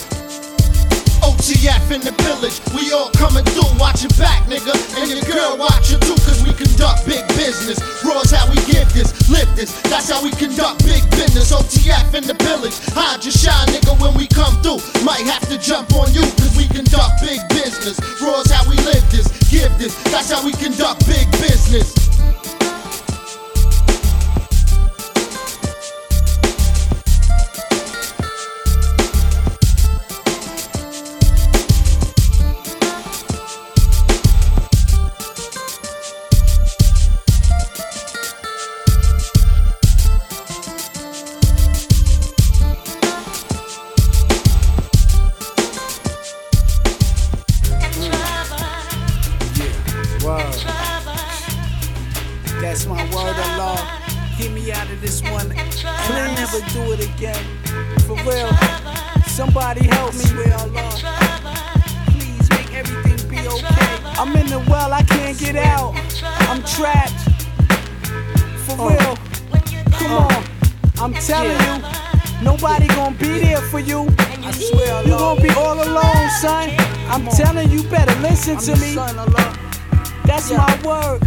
[1.23, 2.60] OTF in the pillage.
[2.75, 4.75] We all coming through, watch your back, nigga.
[4.99, 7.80] And your girl watch you too, cause we conduct big business.
[8.04, 9.72] Raw's how we give this, live this.
[9.88, 11.55] That's how we conduct big business.
[11.55, 12.76] OTF in the pillage.
[12.91, 14.84] Hide your shine, nigga, when we come through.
[15.07, 17.95] Might have to jump on you, cause we conduct big business.
[18.20, 19.95] Raw's how we live this, give this.
[20.11, 22.11] That's how we conduct big business.
[80.84, 81.21] Word.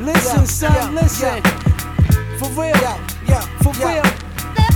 [0.00, 1.42] Listen, son, listen.
[2.38, 2.76] For real,
[3.26, 4.27] yeah for real.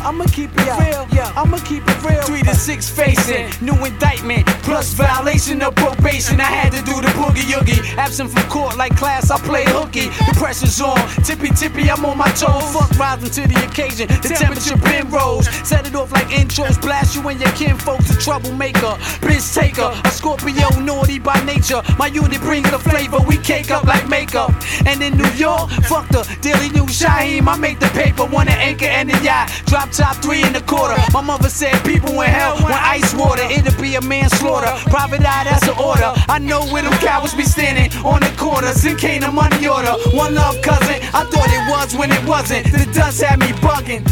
[0.05, 1.07] I'ma keep it real.
[1.36, 2.22] I'ma keep it real.
[2.22, 6.40] Three to six facing, new indictment plus violation of probation.
[6.40, 7.80] I had to do the boogie oogie.
[7.96, 10.09] Absent from court like class, I play hooky.
[10.09, 12.64] The pressure's on, tippy tippy, I'm on my toes.
[12.72, 14.09] Fuck rising to the occasion.
[14.09, 15.48] The temperature been rose.
[15.66, 18.11] Set it off like intros, blast you and your kinfolks.
[18.11, 21.82] A troublemaker, bitch taker, a Scorpio naughty by nature.
[21.98, 24.50] My unit brings the flavor, we cake up like makeup.
[24.86, 27.46] And in New York, fuck the Daily News Shyheim.
[27.46, 29.50] I make the paper, want an anchor and a yacht.
[29.66, 30.97] Drop top three and a quarter.
[31.12, 33.43] My mother said people in hell want ice water.
[33.43, 34.72] It'll be a manslaughter.
[34.90, 36.12] Private eye, that's an order.
[36.28, 39.93] I know where them cowards be standing on the corners Send Kane a money order.
[40.14, 40.97] One love cousin.
[41.14, 42.66] I thought it was when it wasn't.
[42.72, 44.05] The dust had me bugging.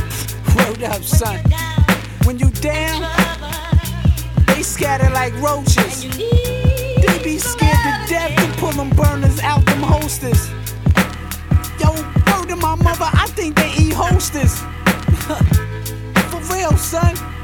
[0.54, 1.40] Word up, son.
[2.24, 3.02] When you down,
[4.46, 6.02] they scatter like roaches.
[6.02, 10.50] They be scared to death to pull them burners out them hostess.
[11.80, 11.90] Yo,
[12.30, 14.62] word to my mother, I think they eat hostess.
[16.50, 17.39] Real, son.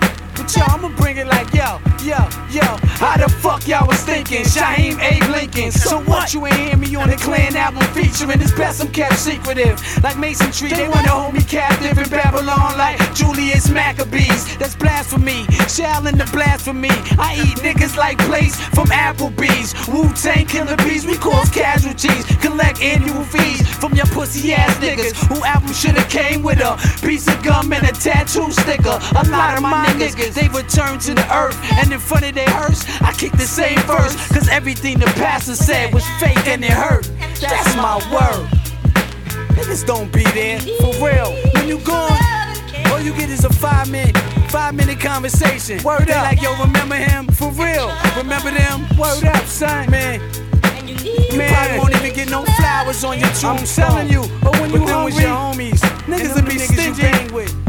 [0.46, 2.22] But yo, I'ma bring it like yo, yo,
[2.54, 2.62] yo.
[3.02, 4.44] How the fuck y'all was thinking?
[4.44, 5.72] Shyheim Abe Lincoln.
[5.72, 6.32] So what?
[6.32, 9.82] You ain't hear me on the Clan album featuring this best I'm kept secretive.
[10.04, 14.56] Like Mason Tree, they wanna hold me captive in Babylon like Julius Maccabees.
[14.56, 15.46] That's blasphemy.
[15.66, 16.94] Shall in the blasphemy.
[17.18, 19.74] I eat niggas like plates from Applebee's.
[19.88, 22.24] Wu Tang killer bees, we cause casualties.
[22.36, 25.16] Collect annual fees from your pussy ass niggas.
[25.26, 28.98] Who album should've came with a piece of gum and a tattoo sticker.
[29.16, 31.56] A lot of my niggas, they return to the earth.
[31.80, 34.14] And in front of their hearse, I kick the same verse.
[34.28, 37.10] Cause everything the pastor said was fake and it hurt.
[37.40, 38.46] That's my word.
[39.56, 41.32] Niggas don't be there, for real.
[41.54, 42.12] When you gone,
[42.92, 44.16] all you get is a five minute,
[44.50, 45.82] five minute conversation.
[45.82, 47.26] Word up, like yo, remember him?
[47.28, 48.86] For real, remember them?
[48.98, 50.20] Word up, son, man.
[51.34, 53.56] Man, probably won't even get no flowers on your tomb.
[53.56, 57.65] I'm telling you, or when you hungry, with your homies, niggas will be stingy.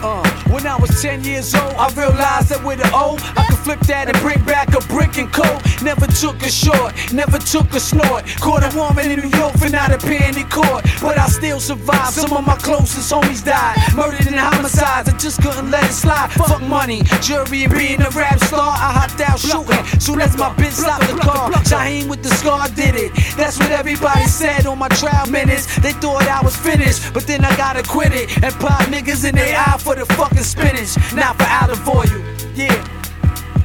[0.00, 0.22] Uh.
[0.50, 3.80] When I was 10 years old, I realized that with an O, I could flip
[3.90, 5.60] that and bring back a brick and coat.
[5.82, 8.24] Never took a short, never took a snort.
[8.38, 12.14] Caught a woman in New York for not appearing in court, but I still survived.
[12.14, 15.08] Some of my closest homies died, murdered in homicides.
[15.08, 16.30] I just couldn't let it slide.
[16.32, 18.70] Fuck money, jury, and being a rap star.
[18.78, 19.82] I hopped out shooting.
[20.00, 23.10] Soon as my bitch stopped the car, Shyheim with the scar did it.
[23.36, 25.66] That's what everybody said on my trial minutes.
[25.78, 29.58] They thought I was finished, but then I got acquitted and pop niggas in their
[29.58, 32.20] eye for the fucking spinach, not for of you.
[32.52, 32.76] Yeah,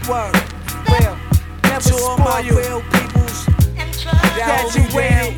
[0.07, 0.31] word,
[0.87, 1.17] real,
[1.63, 3.45] never to all my real peoples.
[4.39, 5.35] That you real.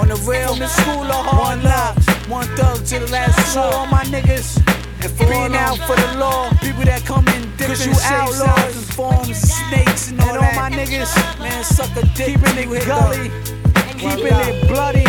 [0.00, 3.60] On the real, the school of hard knocks, one thug to the last two.
[3.60, 4.58] All my niggas.
[5.04, 8.86] And for being out for the law, people that come in different you outlaws and
[8.98, 13.30] forms, snakes and all, and all my niggas, man, suck a dick, keeping it gully,
[13.94, 15.06] keeping it bloody,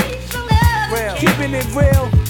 [0.93, 2.28] real, keeping it real.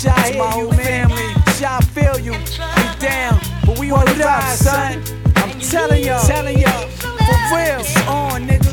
[0.00, 1.22] Shot my whole family.
[1.62, 2.32] I feel you.
[2.32, 5.02] We down, but we on the rise, son.
[5.36, 7.84] I'm telling y'all, telling y'all, for real.
[8.08, 8.72] On, nigga.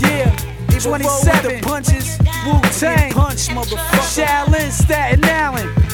[0.00, 0.30] Yeah.
[0.78, 2.16] 27 punches,
[2.46, 4.24] Wu Tang, punch, motherfucker.
[4.24, 5.87] Shaolin, Staten Island.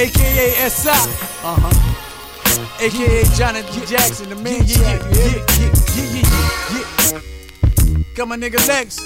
[0.00, 0.88] AKA SI.
[0.88, 2.80] Uh huh.
[2.80, 4.62] AKA Jonathan Jackson, the man.
[4.64, 6.24] Yeah, yeah, yeah, yeah, yeah,
[6.72, 8.02] yeah, yeah.
[8.14, 8.98] Got my nigga Lex.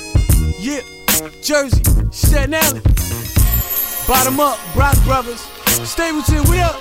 [0.56, 0.82] Yeah.
[1.42, 1.82] Jersey,
[2.12, 2.84] Staten Island.
[4.06, 5.40] Bottom up, Brock Brothers.
[5.82, 6.80] Stapleton, we up.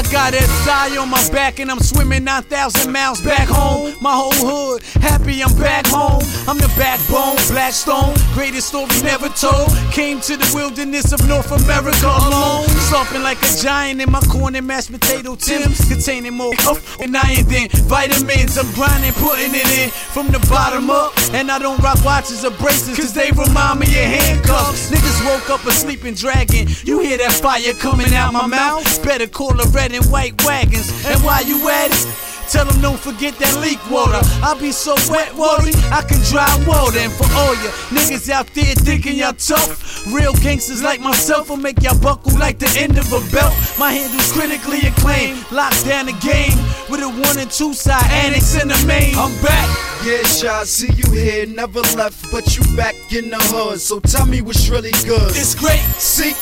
[0.00, 3.94] I got SI on my back and I'm swimming 9,000 miles back home.
[4.00, 6.22] My whole hood happy I'm back home.
[6.48, 9.68] I'm the backbone, black stone, greatest story never told.
[9.92, 12.64] Came to the wilderness of North America alone.
[12.88, 16.54] Stomping like a giant in my corn and mashed potato Tims, containing more
[16.98, 18.56] and iron than vitamins.
[18.56, 21.12] I'm grinding, putting it in from the bottom up.
[21.36, 24.90] And I don't rock watches or bracelets, cause they remind me of handcuffs.
[24.90, 26.68] Niggas woke up a sleeping dragon.
[26.84, 28.82] You hear that fire coming out my mouth?
[29.04, 30.90] Better call a red and white wagons.
[31.06, 34.18] And while you at it, Tell them don't forget that leak water.
[34.42, 36.98] I be so wet, watery, I can dry water.
[36.98, 41.58] And for all you niggas out there thinking y'all tough, real gangsters like myself will
[41.58, 43.54] make y'all buckle like the end of a belt.
[43.78, 46.58] My handle's critically acclaimed, locked down the game
[46.90, 49.14] with a one and two side annex in the main.
[49.14, 49.89] I'm back.
[50.02, 53.78] Yeah, Shy, see you here, never left, but you back in the hood.
[53.80, 55.30] So tell me what's really good.
[55.36, 55.78] It's great.
[56.00, 56.32] See,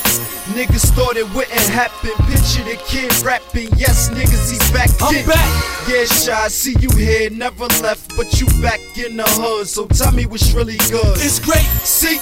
[0.55, 2.11] niggas thought it wouldn't happen.
[2.31, 3.67] Picture the kid rapping.
[3.75, 5.25] Yes, niggas, he's back I'm in.
[5.27, 5.65] back.
[5.89, 9.67] Yeah, Shy, see you here, never left, but you back in the hood.
[9.67, 11.17] So tell me what's really good.
[11.19, 11.67] It's great.
[11.83, 12.15] See,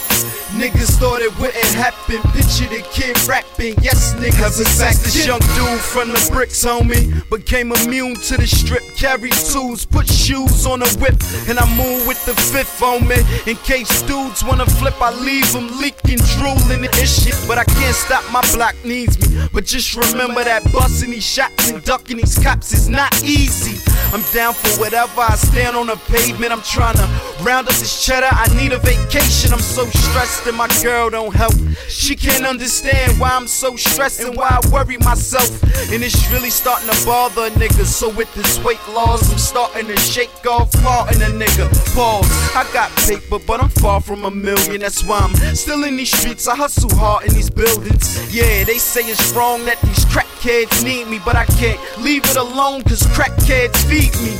[0.58, 2.18] niggas thought it wouldn't happen.
[2.34, 3.76] Picture the kid rapping.
[3.84, 5.28] Yes, niggas, he's back This in.
[5.28, 8.82] young dude from the bricks, homie, became immune to the strip.
[8.98, 11.14] Carry tools, put shoes on a whip,
[11.48, 13.18] and I move with the fifth on me.
[13.46, 17.38] In case dudes wanna flip, I leave them leaking, drooling and shit.
[17.48, 19.48] But I can't stop, my block needs me.
[19.54, 23.80] But just remember that busting these shots and ducking these cops is not easy.
[24.14, 25.22] I'm down for whatever.
[25.22, 26.52] I stand on the pavement.
[26.52, 27.08] I'm trying to
[27.44, 28.30] round up this cheddar.
[28.32, 29.52] I need a vacation.
[29.52, 31.54] I'm so stressed and my girl don't help.
[31.90, 35.52] She can't understand why I'm so stressed and why I worry myself.
[35.92, 37.88] And it's really starting to bother niggas.
[37.88, 41.68] So with this weight loss, I'm starting to shake off part in a nigga.
[41.96, 42.30] Pause.
[42.56, 44.82] I got paper, but I'm far from a million.
[44.82, 46.48] That's why I'm still in these streets.
[46.48, 48.34] I hustle hard in these buildings.
[48.34, 52.38] Yeah, they say it's wrong that these crackheads need me, but I can't leave it
[52.38, 54.38] alone cause crackheads feed me.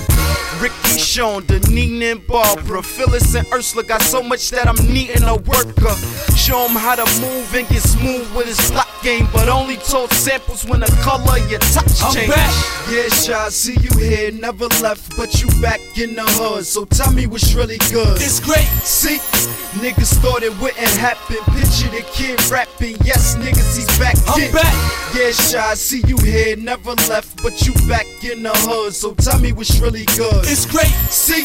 [0.62, 5.36] Ricky, Sean, Deneen, and Barbara, Phyllis, and Ursula got so much that I'm needing a
[5.36, 5.94] worker.
[6.36, 10.12] Show 'em how to move and get smooth with his slot game, but only told
[10.14, 12.30] samples when the color of your touch I'm change.
[12.34, 12.54] back.
[12.90, 16.66] Yeah, Shy, see you here, never left, but you back in the hood.
[16.68, 18.18] So tell me what's really good.
[18.22, 18.68] It's great.
[18.84, 19.20] See,
[19.80, 21.38] niggas thought it wouldn't happen.
[21.56, 22.98] Picture the kid rapping.
[23.06, 24.52] Yes, niggas, he's back I'm in.
[24.52, 24.74] back.
[25.16, 28.94] Yeah, Shy, see you here, never left, but you back in the hood.
[28.94, 30.44] So tell me what's really good.
[30.44, 30.92] It's great.
[31.08, 31.44] See,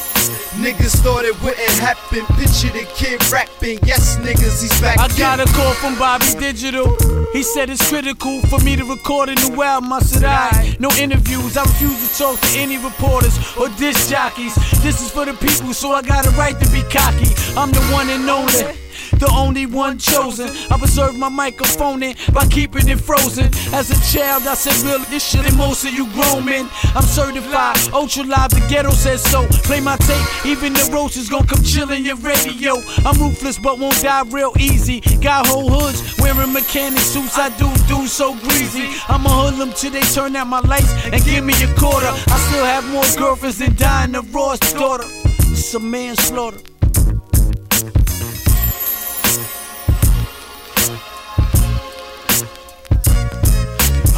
[0.58, 2.26] niggas thought it wouldn't happen.
[2.34, 3.78] Picture the kid rapping.
[3.86, 5.16] Yes, niggas, he's back I in.
[5.16, 6.96] got a call from Bobby Digital.
[7.32, 9.92] He said it's critical for me to record a new album.
[9.92, 11.56] I said, I no interviews.
[11.56, 14.54] I refuse to talk to any reporters or disc jockeys.
[14.82, 17.28] This is for the people, so I got a right to be cocky.
[17.56, 18.78] I'm the one and only.
[19.18, 20.48] The only one chosen.
[20.70, 23.46] I preserve my microphone in by keeping it frozen.
[23.72, 26.68] As a child, I said, really, this shit, and most of you grown men.
[26.94, 29.46] I'm certified, ultra live, the ghetto says so.
[29.64, 32.76] Play my tape, even the roaches gon' come chill in your radio.
[33.04, 35.00] I'm ruthless, but won't die real easy.
[35.20, 38.88] Got whole hoods wearing mechanic suits, I do do so greasy.
[39.08, 42.12] I'ma hoodlum till they turn out my lights and give me a quarter.
[42.34, 45.04] I still have more girlfriends than dying Diana Ross' daughter.
[45.52, 46.71] It's a manslaughter.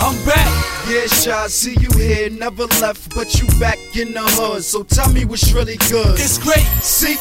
[0.04, 0.46] I'm back.
[0.86, 4.62] Yeah, Shy, see you here, never left, but you back in the hood.
[4.62, 6.20] So tell me what's really good.
[6.20, 6.66] It's great.
[6.84, 7.14] See,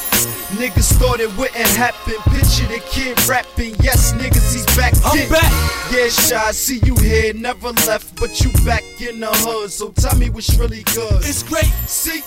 [0.60, 2.16] niggas thought it wouldn't happen.
[2.34, 3.74] Picture the kid rapping.
[3.80, 5.30] Yes, niggas, he's back I'm in.
[5.30, 5.50] back.
[5.94, 9.72] Yeah, Shy, see you here, never left, but you back in the hood.
[9.72, 11.24] So tell me what's really good.
[11.24, 11.72] It's great.
[11.88, 12.20] See,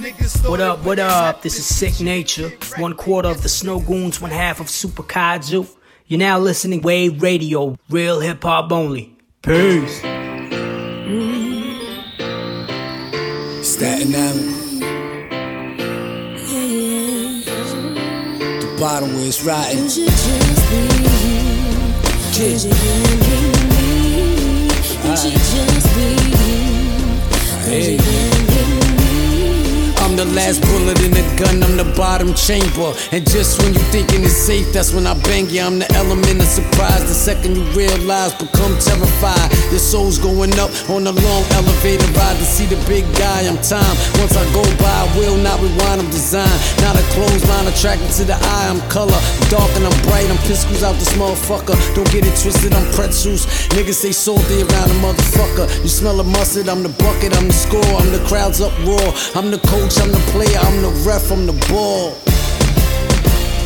[0.00, 1.42] niggas What up, what up?
[1.42, 2.48] This is Sicknature.
[2.78, 5.68] One quarter of the Snowgoons, one half of Super Kaiju.
[6.06, 9.14] You're now listening Wave Radio, real hip hop only.
[9.42, 10.00] Peace.
[13.66, 14.82] Staten Island.
[18.60, 19.88] The bottom where it's rotten.
[27.64, 27.96] Hey.
[27.96, 28.39] I'm
[30.20, 32.92] the last bullet in the gun, I'm the bottom chamber.
[33.08, 35.64] And just when you thinking it's safe, that's when I bang you.
[35.64, 37.08] I'm the element of surprise.
[37.08, 39.48] The second you realize, become terrified.
[39.72, 43.48] Your soul's going up on a long elevator ride to see the big guy.
[43.48, 43.96] I'm time.
[44.20, 46.04] Once I go by, I will not rewind.
[46.04, 48.68] I'm designed, not a clothesline attracted to the eye.
[48.68, 49.16] I'm color,
[49.48, 50.28] dark and I'm bright.
[50.28, 51.80] I'm pistols out this motherfucker.
[51.96, 53.48] Don't get it twisted, I'm pretzels.
[53.72, 55.64] Niggas say salty around a motherfucker.
[55.80, 59.00] You smell a mustard, I'm the bucket, I'm the score, I'm the crowd's uproar.
[59.32, 62.16] I'm the coach, I'm the player, I'm the ref, I'm the ball.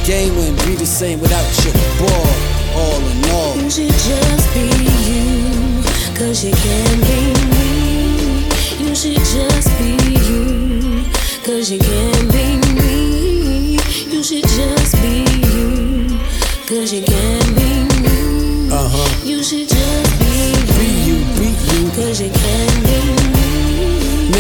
[0.05, 2.29] Game wouldn't be the same without your ball.
[2.77, 3.57] All in all.
[3.57, 4.67] You should just be
[5.09, 5.83] you,
[6.19, 7.21] cause you can be
[7.55, 8.49] me.
[8.83, 9.95] You should just be
[10.29, 11.05] you,
[11.45, 13.79] cause you can be me.
[14.13, 16.19] You should just be you,
[16.67, 17.71] cause you can be
[18.03, 18.69] me.
[18.73, 19.25] Uh huh.
[19.25, 20.33] You should just be
[20.67, 21.91] you, Be you, be you.
[21.93, 23.44] cause you can be me.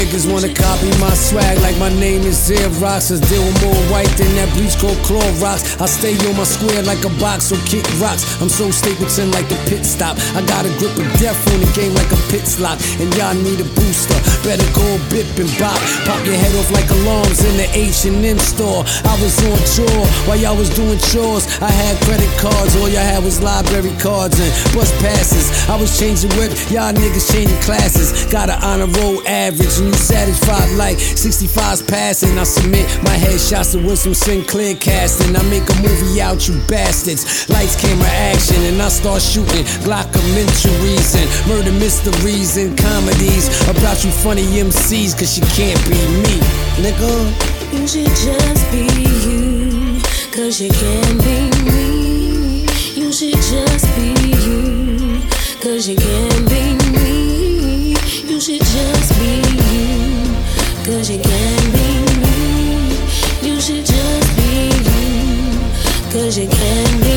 [0.05, 3.09] Niggas wanna copy my swag like my name is Xerox.
[3.09, 5.81] I deal with more white than that bleach called Clorox.
[5.81, 8.29] I stay on my square like a box, so kick rocks.
[8.45, 10.21] I'm so Stapleton like the pit stop.
[10.37, 12.85] I got a grip of death on the game like a pit slot.
[13.01, 14.21] And y'all need a booster.
[14.45, 15.81] Better go bip and bop.
[16.05, 18.85] Pop your head off like alarms in the H&M store.
[19.09, 21.49] I was on tour while y'all was doing chores.
[21.65, 25.49] I had credit cards, all y'all had was library cards and bus passes.
[25.65, 28.29] I was changing web Y'all niggas changing classes.
[28.29, 32.39] Got an honor roll average, and satisfied like 65's passing.
[32.39, 35.35] I submit my headshots to some Sinclair casting.
[35.37, 37.49] I make a movie out, you bastards.
[37.49, 44.11] Lights, camera, action, and I start shooting Glockumentaries and murder mysteries and comedies about you
[44.11, 46.37] funny MCs, cause you can't be me,
[46.83, 47.55] nigga.
[47.73, 48.87] You should just be
[49.27, 50.01] you,
[50.33, 52.67] cause you can't be me.
[52.95, 54.15] You should just be
[54.45, 55.21] you,
[55.61, 57.95] cause you can't be me.
[58.29, 59.44] You should just be
[60.85, 61.89] cause you can be
[62.23, 63.49] me.
[63.49, 67.14] You should just be you, cause you can be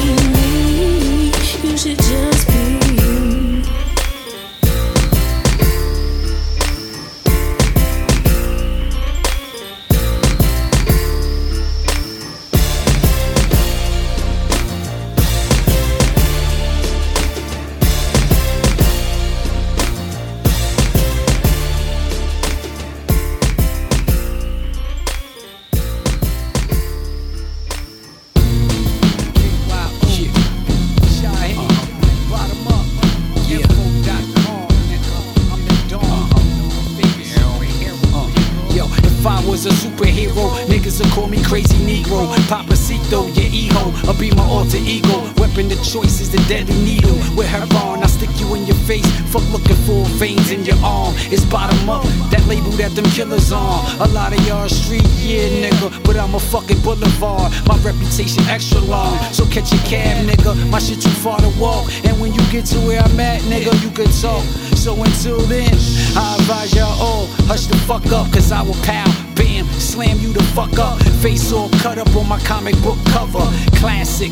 [53.51, 53.83] on.
[54.01, 56.03] A lot of y'all street, yeah, nigga.
[56.03, 57.51] But I'm a fucking boulevard.
[57.67, 59.17] My reputation extra long.
[59.33, 60.69] So catch a cab, nigga.
[60.69, 61.91] My shit too far to walk.
[62.05, 64.43] And when you get to where I'm at, nigga, you can talk.
[64.75, 65.73] So until then,
[66.15, 70.31] I advise y'all all, hush the fuck up, cause I will pow, bam, slam you
[70.33, 71.01] the fuck up.
[71.21, 73.45] Face all cut up on my comic book cover.
[73.77, 74.31] Classic.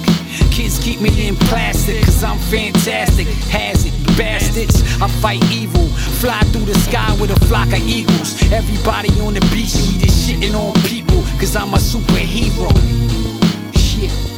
[0.51, 3.28] Kids keep me in plastic, cause I'm fantastic.
[3.51, 4.82] Has it, bastards.
[5.01, 5.88] I fight evil.
[6.20, 8.41] Fly through the sky with a flock of eagles.
[8.51, 12.72] Everybody on the beach, we just shitting on people, cause I'm a superhero.
[13.74, 14.11] Shit.
[14.11, 14.35] Shit.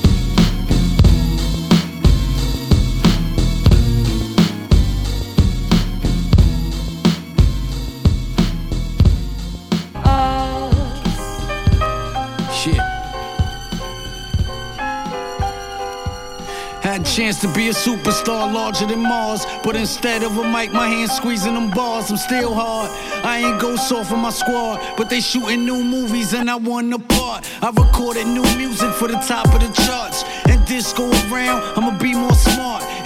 [17.17, 19.43] Chance to be a superstar larger than Mars.
[19.63, 22.11] But instead of a mic, my hand squeezing them bars.
[22.11, 22.91] I'm still hard.
[23.25, 24.77] I ain't go soft for my squad.
[24.95, 27.49] But they shooting new movies and I won the part.
[27.63, 30.23] I recorded new music for the top of the charts.
[30.47, 31.66] And this go around,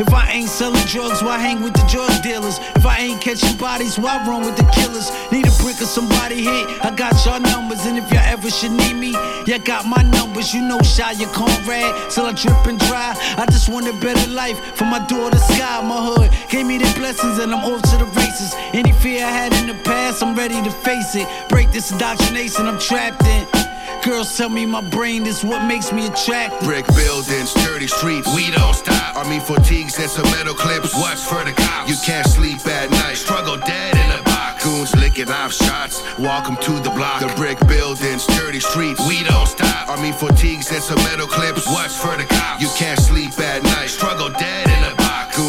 [0.01, 2.57] If I ain't selling drugs, why hang with the drug dealers?
[2.75, 5.11] If I ain't catching bodies, why run with the killers?
[5.31, 6.65] Need a brick or somebody hit.
[6.83, 9.11] I got y'all numbers, and if y'all ever should need me,
[9.45, 10.55] y'all got my numbers.
[10.55, 10.79] You know,
[11.21, 13.13] your Conrad, till I drip and dry.
[13.37, 15.81] I just want a better life for my daughter Sky.
[15.85, 18.55] My hood gave me the blessings, and I'm off to the races.
[18.73, 21.27] Any fear I had in the past, I'm ready to face it.
[21.47, 23.60] Break this indoctrination I'm trapped in.
[24.03, 26.67] Girls tell me my brain is what makes me attractive.
[26.67, 29.15] Brick buildings, dirty streets, we don't stop.
[29.15, 30.95] Army fatigues and some metal clips.
[30.95, 31.87] Watch for the cops.
[31.87, 33.13] You can't sleep at night.
[33.13, 34.63] Struggle dead in a box.
[34.63, 36.01] Goons licking off shots.
[36.17, 37.21] Welcome to the block.
[37.21, 39.87] The brick buildings, dirty streets, we don't stop.
[39.87, 41.67] Army fatigues and some metal clips.
[41.67, 42.59] Watch for the cops.
[42.59, 43.89] You can't sleep at night.
[43.89, 44.70] Struggle dead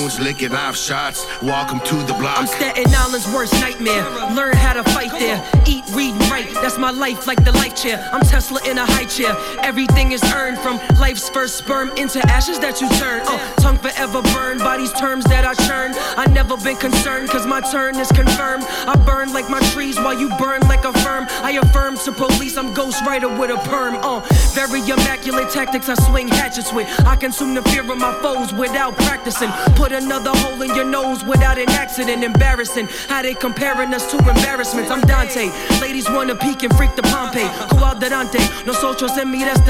[0.03, 1.27] Goons licking shots.
[1.43, 2.39] Welcome to the block.
[2.39, 4.03] I'm Staten Island's worst nightmare.
[4.35, 5.39] Learn how to fight there.
[5.65, 6.53] Eat, read, and write.
[6.55, 8.09] That's my life like the life chair.
[8.13, 9.37] I'm Tesla in a high chair.
[9.63, 13.23] Everything is earned from life's first sperm into ashes that you turn.
[13.27, 15.93] Uh, tongue forever burned by these terms that I churn.
[16.17, 18.65] I never been concerned cause my turn is confirmed.
[18.89, 21.27] I burn like my trees while you burn like a firm.
[21.45, 23.95] I affirm to police I'm ghostwriter with a perm.
[24.03, 26.89] Uh, very immaculate tactics I swing hatchets with.
[27.07, 29.51] I consume the fear of my foes without practicing.
[29.77, 32.25] Put another hole in your nose without an accident.
[32.25, 34.91] Embarrassing how they comparing us to embarrassments.
[34.91, 35.51] I'm Dante.
[35.81, 37.49] Ladies wanna peek and freak the Pompeii.
[37.71, 38.67] Coadante.
[38.67, 39.61] No socials in me, that's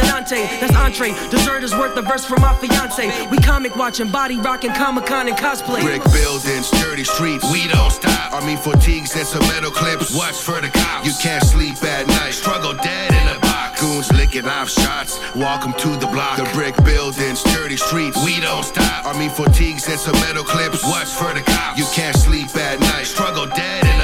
[0.83, 1.13] entree.
[1.31, 3.29] Dessert is worth a verse from my fiance.
[3.31, 5.83] We comic watching, body rocking, Comic Con and cosplay.
[5.83, 8.33] Brick buildings, dirty streets, we don't stop.
[8.33, 10.15] Army fatigues and some metal clips.
[10.15, 11.07] Watch for the cops.
[11.07, 12.33] You can't sleep at night.
[12.33, 13.42] Struggle dead in a.
[13.83, 15.19] Goons licking off shots.
[15.35, 16.37] Welcome to the block.
[16.37, 19.05] The brick buildings, dirty streets, we don't stop.
[19.05, 20.85] Army fatigues and some metal clips.
[20.85, 21.81] Watch for the cops.
[21.81, 23.07] You can't sleep at night.
[23.07, 24.02] Struggle dead in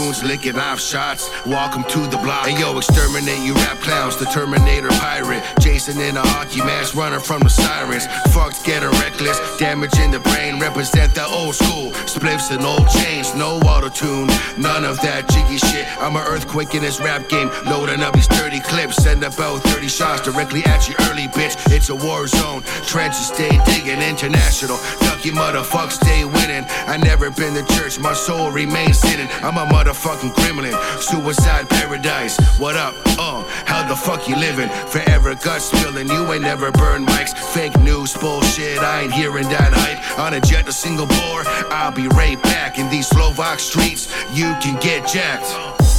[0.00, 1.28] Goons licking off shots.
[1.44, 2.48] Welcome to the block.
[2.48, 4.16] And yo, exterminate you rap clowns.
[4.16, 5.44] The Terminator pirate.
[5.60, 8.06] Jason in a hockey mask, running from the sirens.
[8.32, 9.38] Fucked getting reckless.
[9.58, 10.58] Damage in the brain.
[10.58, 11.90] Represent the old school.
[12.08, 13.34] Spliffs and old chains.
[13.34, 14.28] No auto tune.
[14.56, 15.86] None of that jiggy shit.
[16.00, 17.50] I'm an earthquake in this rap game.
[17.66, 18.96] Loading up these 30 clips.
[19.02, 21.56] Send about 30 shots directly at you early, bitch.
[21.70, 22.62] It's a war zone.
[22.86, 24.78] Trenches stay digging international.
[25.00, 26.64] Duck fuck you motherfuckers stay winning.
[26.86, 29.28] I never been to church, my soul remains sinning.
[29.42, 32.38] I'm a motherfucking gremlin, suicide paradise.
[32.58, 32.94] What up?
[33.18, 34.68] Uh, how the fuck you living?
[34.86, 37.34] Forever gut spilling, you ain't never burned mics.
[37.34, 40.18] Fake news, bullshit, I ain't hearing that hype.
[40.18, 42.78] On a jet, a single bore, I'll be right back.
[42.78, 45.89] In these Slovak streets, you can get jacked.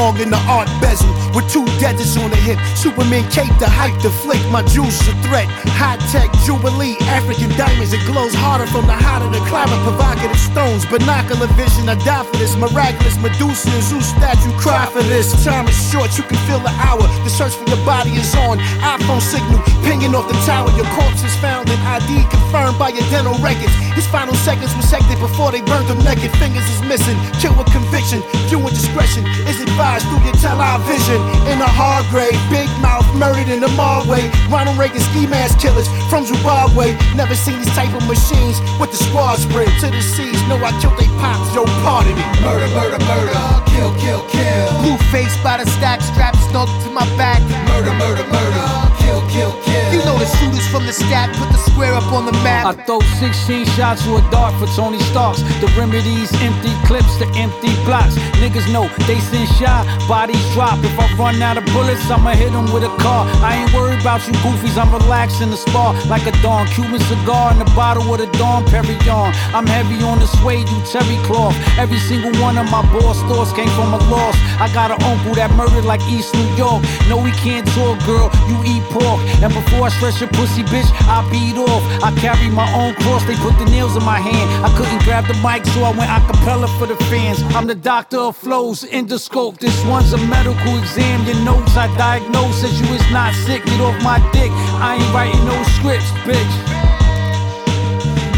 [0.00, 2.58] Belong in the Art Basel with two deserts on the hip.
[2.76, 4.40] Superman cape the hype the flick.
[4.50, 5.48] My juice a threat.
[5.74, 7.92] High tech jubilee, African diamonds.
[7.92, 9.80] It glows harder from the of the climate.
[9.82, 11.88] Provocative stones, binocular vision.
[11.88, 14.52] I die for this miraculous Medusa and Zeus statue.
[14.58, 15.32] Cry for this.
[15.44, 16.14] Time is short.
[16.16, 17.02] You can feel the hour.
[17.24, 18.58] The search for your body is on.
[18.84, 20.70] iPhone signal pinging off the tower.
[20.78, 23.74] Your corpse is found and ID confirmed by your dental records.
[23.98, 26.30] His final seconds were hectic before they burned him naked.
[26.38, 27.16] Fingers is missing.
[27.40, 28.22] Kill with conviction.
[28.48, 31.19] Viewer discretion is advised through your television.
[31.50, 34.30] In a hard grave, big mouth murdered in the Marway.
[34.50, 36.96] Ronald Reagan ski mask killers from Zimbabwe.
[37.14, 40.40] Never seen these type of machines with the squad spread to the seas.
[40.48, 42.24] No, I killed they pops, yo, pardon me.
[42.40, 43.38] Murder, murder, murder.
[43.70, 44.68] Kill, kill, kill.
[44.80, 47.40] Blue face by the stack, strap snug to my back.
[47.68, 48.66] Murder, murder, murder.
[49.00, 49.80] Kill, kill, kill.
[49.94, 52.66] You know the shooters from the stat, put the square up on the map.
[52.66, 55.42] I throw 16 shots with a dart for Tony Starks.
[55.62, 58.14] The remedies, empty clips, the empty blocks.
[58.42, 60.82] Niggas know they send shot, bodies drop.
[60.84, 63.26] If I run out of bullets, I'ma hit them with a car.
[63.42, 66.66] I ain't worried about you goofies, I'm relaxed in the spa like a Dawn.
[66.74, 69.32] Cuban cigar in the bottle with a Dom Perignon.
[69.54, 71.54] I'm heavy on the suede, you terry cloth.
[71.78, 74.36] Every single one of my boss stores came from a loss.
[74.58, 76.82] I got an uncle that murdered like East New York.
[77.08, 79.19] No, we can't talk, girl, you eat pork.
[79.42, 81.82] And before I stretch your pussy, bitch, I beat off.
[82.02, 84.46] I carry my own cross, they put the nails in my hand.
[84.64, 87.42] I couldn't grab the mic, so I went acapella for the fans.
[87.54, 89.58] I'm the doctor of flows, endoscope.
[89.58, 91.24] This one's a medical exam.
[91.26, 93.64] Your notes I diagnose as you is not sick.
[93.64, 94.50] Get off my dick.
[94.80, 96.54] I ain't writing no scripts, bitch.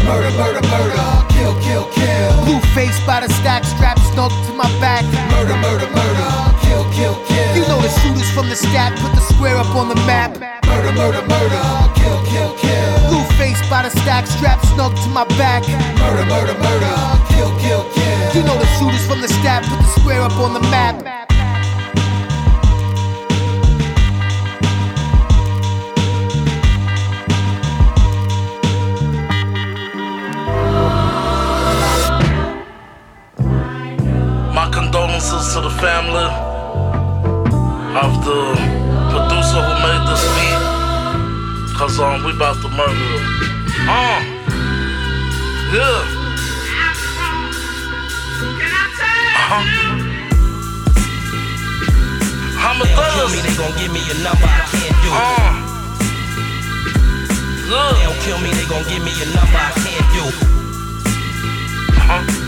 [0.03, 0.99] Murder, murder, murder.
[1.31, 2.43] Kill, kill, kill.
[2.43, 5.03] Blue face by the stack, strap snug to my back.
[5.31, 6.27] Murder, murder, murder.
[6.59, 7.55] Kill, kill, kill.
[7.57, 10.37] You know the shooters from the stat, put the square up on the map.
[10.65, 11.61] Murder, murder, murder.
[11.97, 13.09] Kill, kill, kill.
[13.09, 15.63] Blue face by the stack, strap snug to my back.
[15.99, 16.93] Murder, murder, murder.
[17.33, 18.35] Kill, kill, kill.
[18.35, 20.95] You know the shooters from the stat, put the square up on the map.
[34.53, 36.42] My condolences to the family
[37.95, 38.39] of the
[39.13, 40.61] producer who made this beat.
[41.77, 43.23] Cause um we about to murder him.
[43.87, 44.21] Uh
[45.73, 46.01] yeah.
[49.35, 49.63] Uh-huh.
[52.65, 55.09] I'ma They don't kill me, they gon' give me a number I can't do.
[55.13, 55.53] Uh.
[57.93, 60.25] They don't kill me, they gon' give me a number I can't do.
[61.99, 62.42] Uh-huh.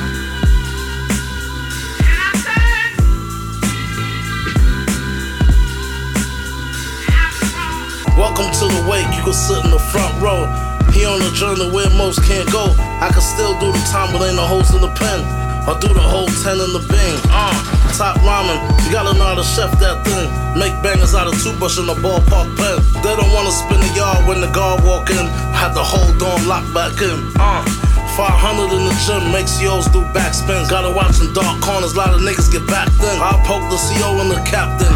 [8.36, 10.43] Welcome to the wake, you can sit in the front row.
[10.91, 12.67] He on a journey where most can't go.
[12.99, 15.23] I can still do the time, but ain't no holes in the pen.
[15.63, 17.15] Or do the whole 10 in the bing.
[17.31, 17.55] Uh,
[17.95, 20.27] top ramen, you gotta know how to chef that thing.
[20.59, 22.83] Make bangers out of toothbrush in the ballpark pen.
[22.99, 25.31] They don't wanna spin the yard when the guard walk in.
[25.55, 27.15] Had the whole dorm locked back in.
[27.39, 27.63] Uh,
[28.19, 30.67] 500 in the gym, make COs do backspins.
[30.67, 33.15] Gotta watch in dark corners, a lot of niggas get back then.
[33.15, 34.91] I poke the CO and the captain.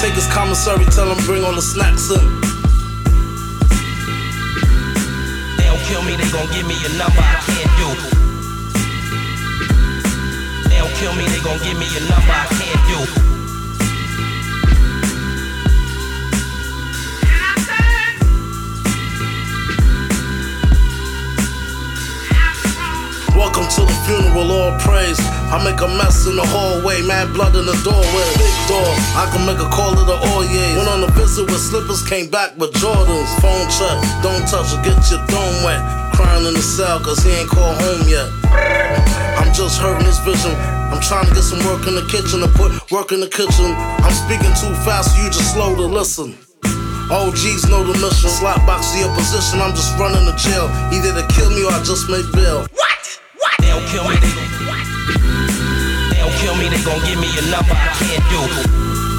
[0.00, 2.40] Take his commissary, tell him bring all the snacks in.
[5.58, 7.88] They don't kill me, they gon' give me a number I can't do.
[10.70, 13.19] They don't kill me, they gon' give me a number I can't do.
[23.40, 25.16] Welcome to the funeral, all praise.
[25.48, 28.28] I make a mess in the hallway, mad blood in the doorway.
[28.36, 28.84] Big door,
[29.16, 30.76] I can make a call to the Oye.
[30.76, 33.32] Went on a visit with slippers, came back with Jordans.
[33.40, 35.80] Phone check, don't touch or get your dome wet.
[36.12, 38.28] Crying in the cell, cause he ain't called home yet.
[39.40, 40.52] I'm just hurting this vision.
[40.92, 43.72] I'm trying to get some work in the kitchen to put work in the kitchen.
[44.04, 46.36] I'm speaking too fast, so you just slow to listen.
[47.08, 48.28] OGs know the mission.
[48.28, 49.64] Slot box the opposition.
[49.64, 50.68] I'm just running the jail.
[50.92, 52.68] Either to kill me or I just make bail.
[53.70, 54.26] They don't kill me, they
[56.10, 59.09] They don't kill me, they gon' give me a number I can't do.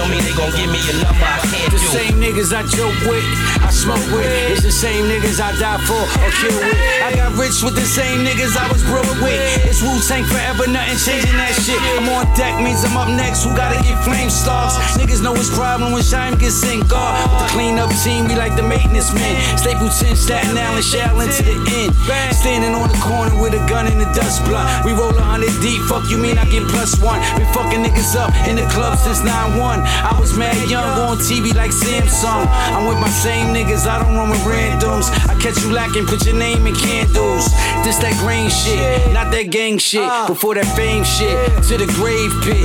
[0.00, 1.92] They kill me, they gon' give me a number I can't The do.
[1.92, 3.20] same niggas I joke with,
[3.60, 4.24] I smoke with.
[4.48, 6.80] It's the same niggas I die for or kill with.
[7.04, 9.36] I got rich with the same niggas I was broke with.
[9.68, 11.76] It's Wu Tang forever, nothing changing that shit.
[12.00, 13.44] I'm on deck, means I'm up next.
[13.44, 14.72] Who gotta get flame stars?
[14.96, 17.20] Niggas know it's problem when Shime gets in guard.
[17.20, 19.36] With the clean up team, we like the maintenance men.
[19.60, 21.92] Stapleton, Staten Island, Shaolin to the end.
[22.40, 24.64] Standing on the corner with a gun in the dust blunt.
[24.80, 27.20] We roll a hundred deep, fuck you mean I get plus one.
[27.36, 29.84] Been fucking niggas up in the club since 9-1.
[30.02, 32.46] I was mad young, on TV like Samsung.
[32.74, 35.10] I'm with my same niggas, I don't run with randoms.
[35.28, 37.50] I catch you lacking, put your name in candles.
[37.84, 40.02] This that grain shit, not that gang shit.
[40.02, 40.26] Uh.
[40.26, 42.64] Before that fame shit, to the grave pit.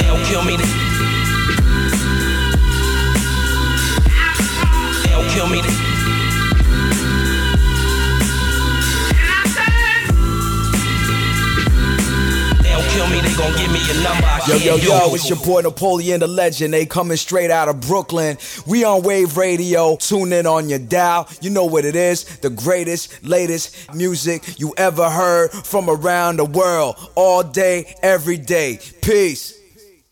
[0.00, 0.64] They don't kill me, they
[5.02, 5.85] They don't kill me,
[12.96, 15.60] kill me, they gon' give me a number I Yo, yo, yo, it's your boy
[15.60, 16.72] Napoleon the Legend.
[16.72, 18.38] They coming straight out of Brooklyn.
[18.66, 19.96] We on Wave Radio.
[19.96, 21.28] Tune in on your dial.
[21.40, 22.24] You know what it is.
[22.38, 26.96] The greatest, latest music you ever heard from around the world.
[27.14, 28.80] All day, every day.
[29.02, 29.55] Peace.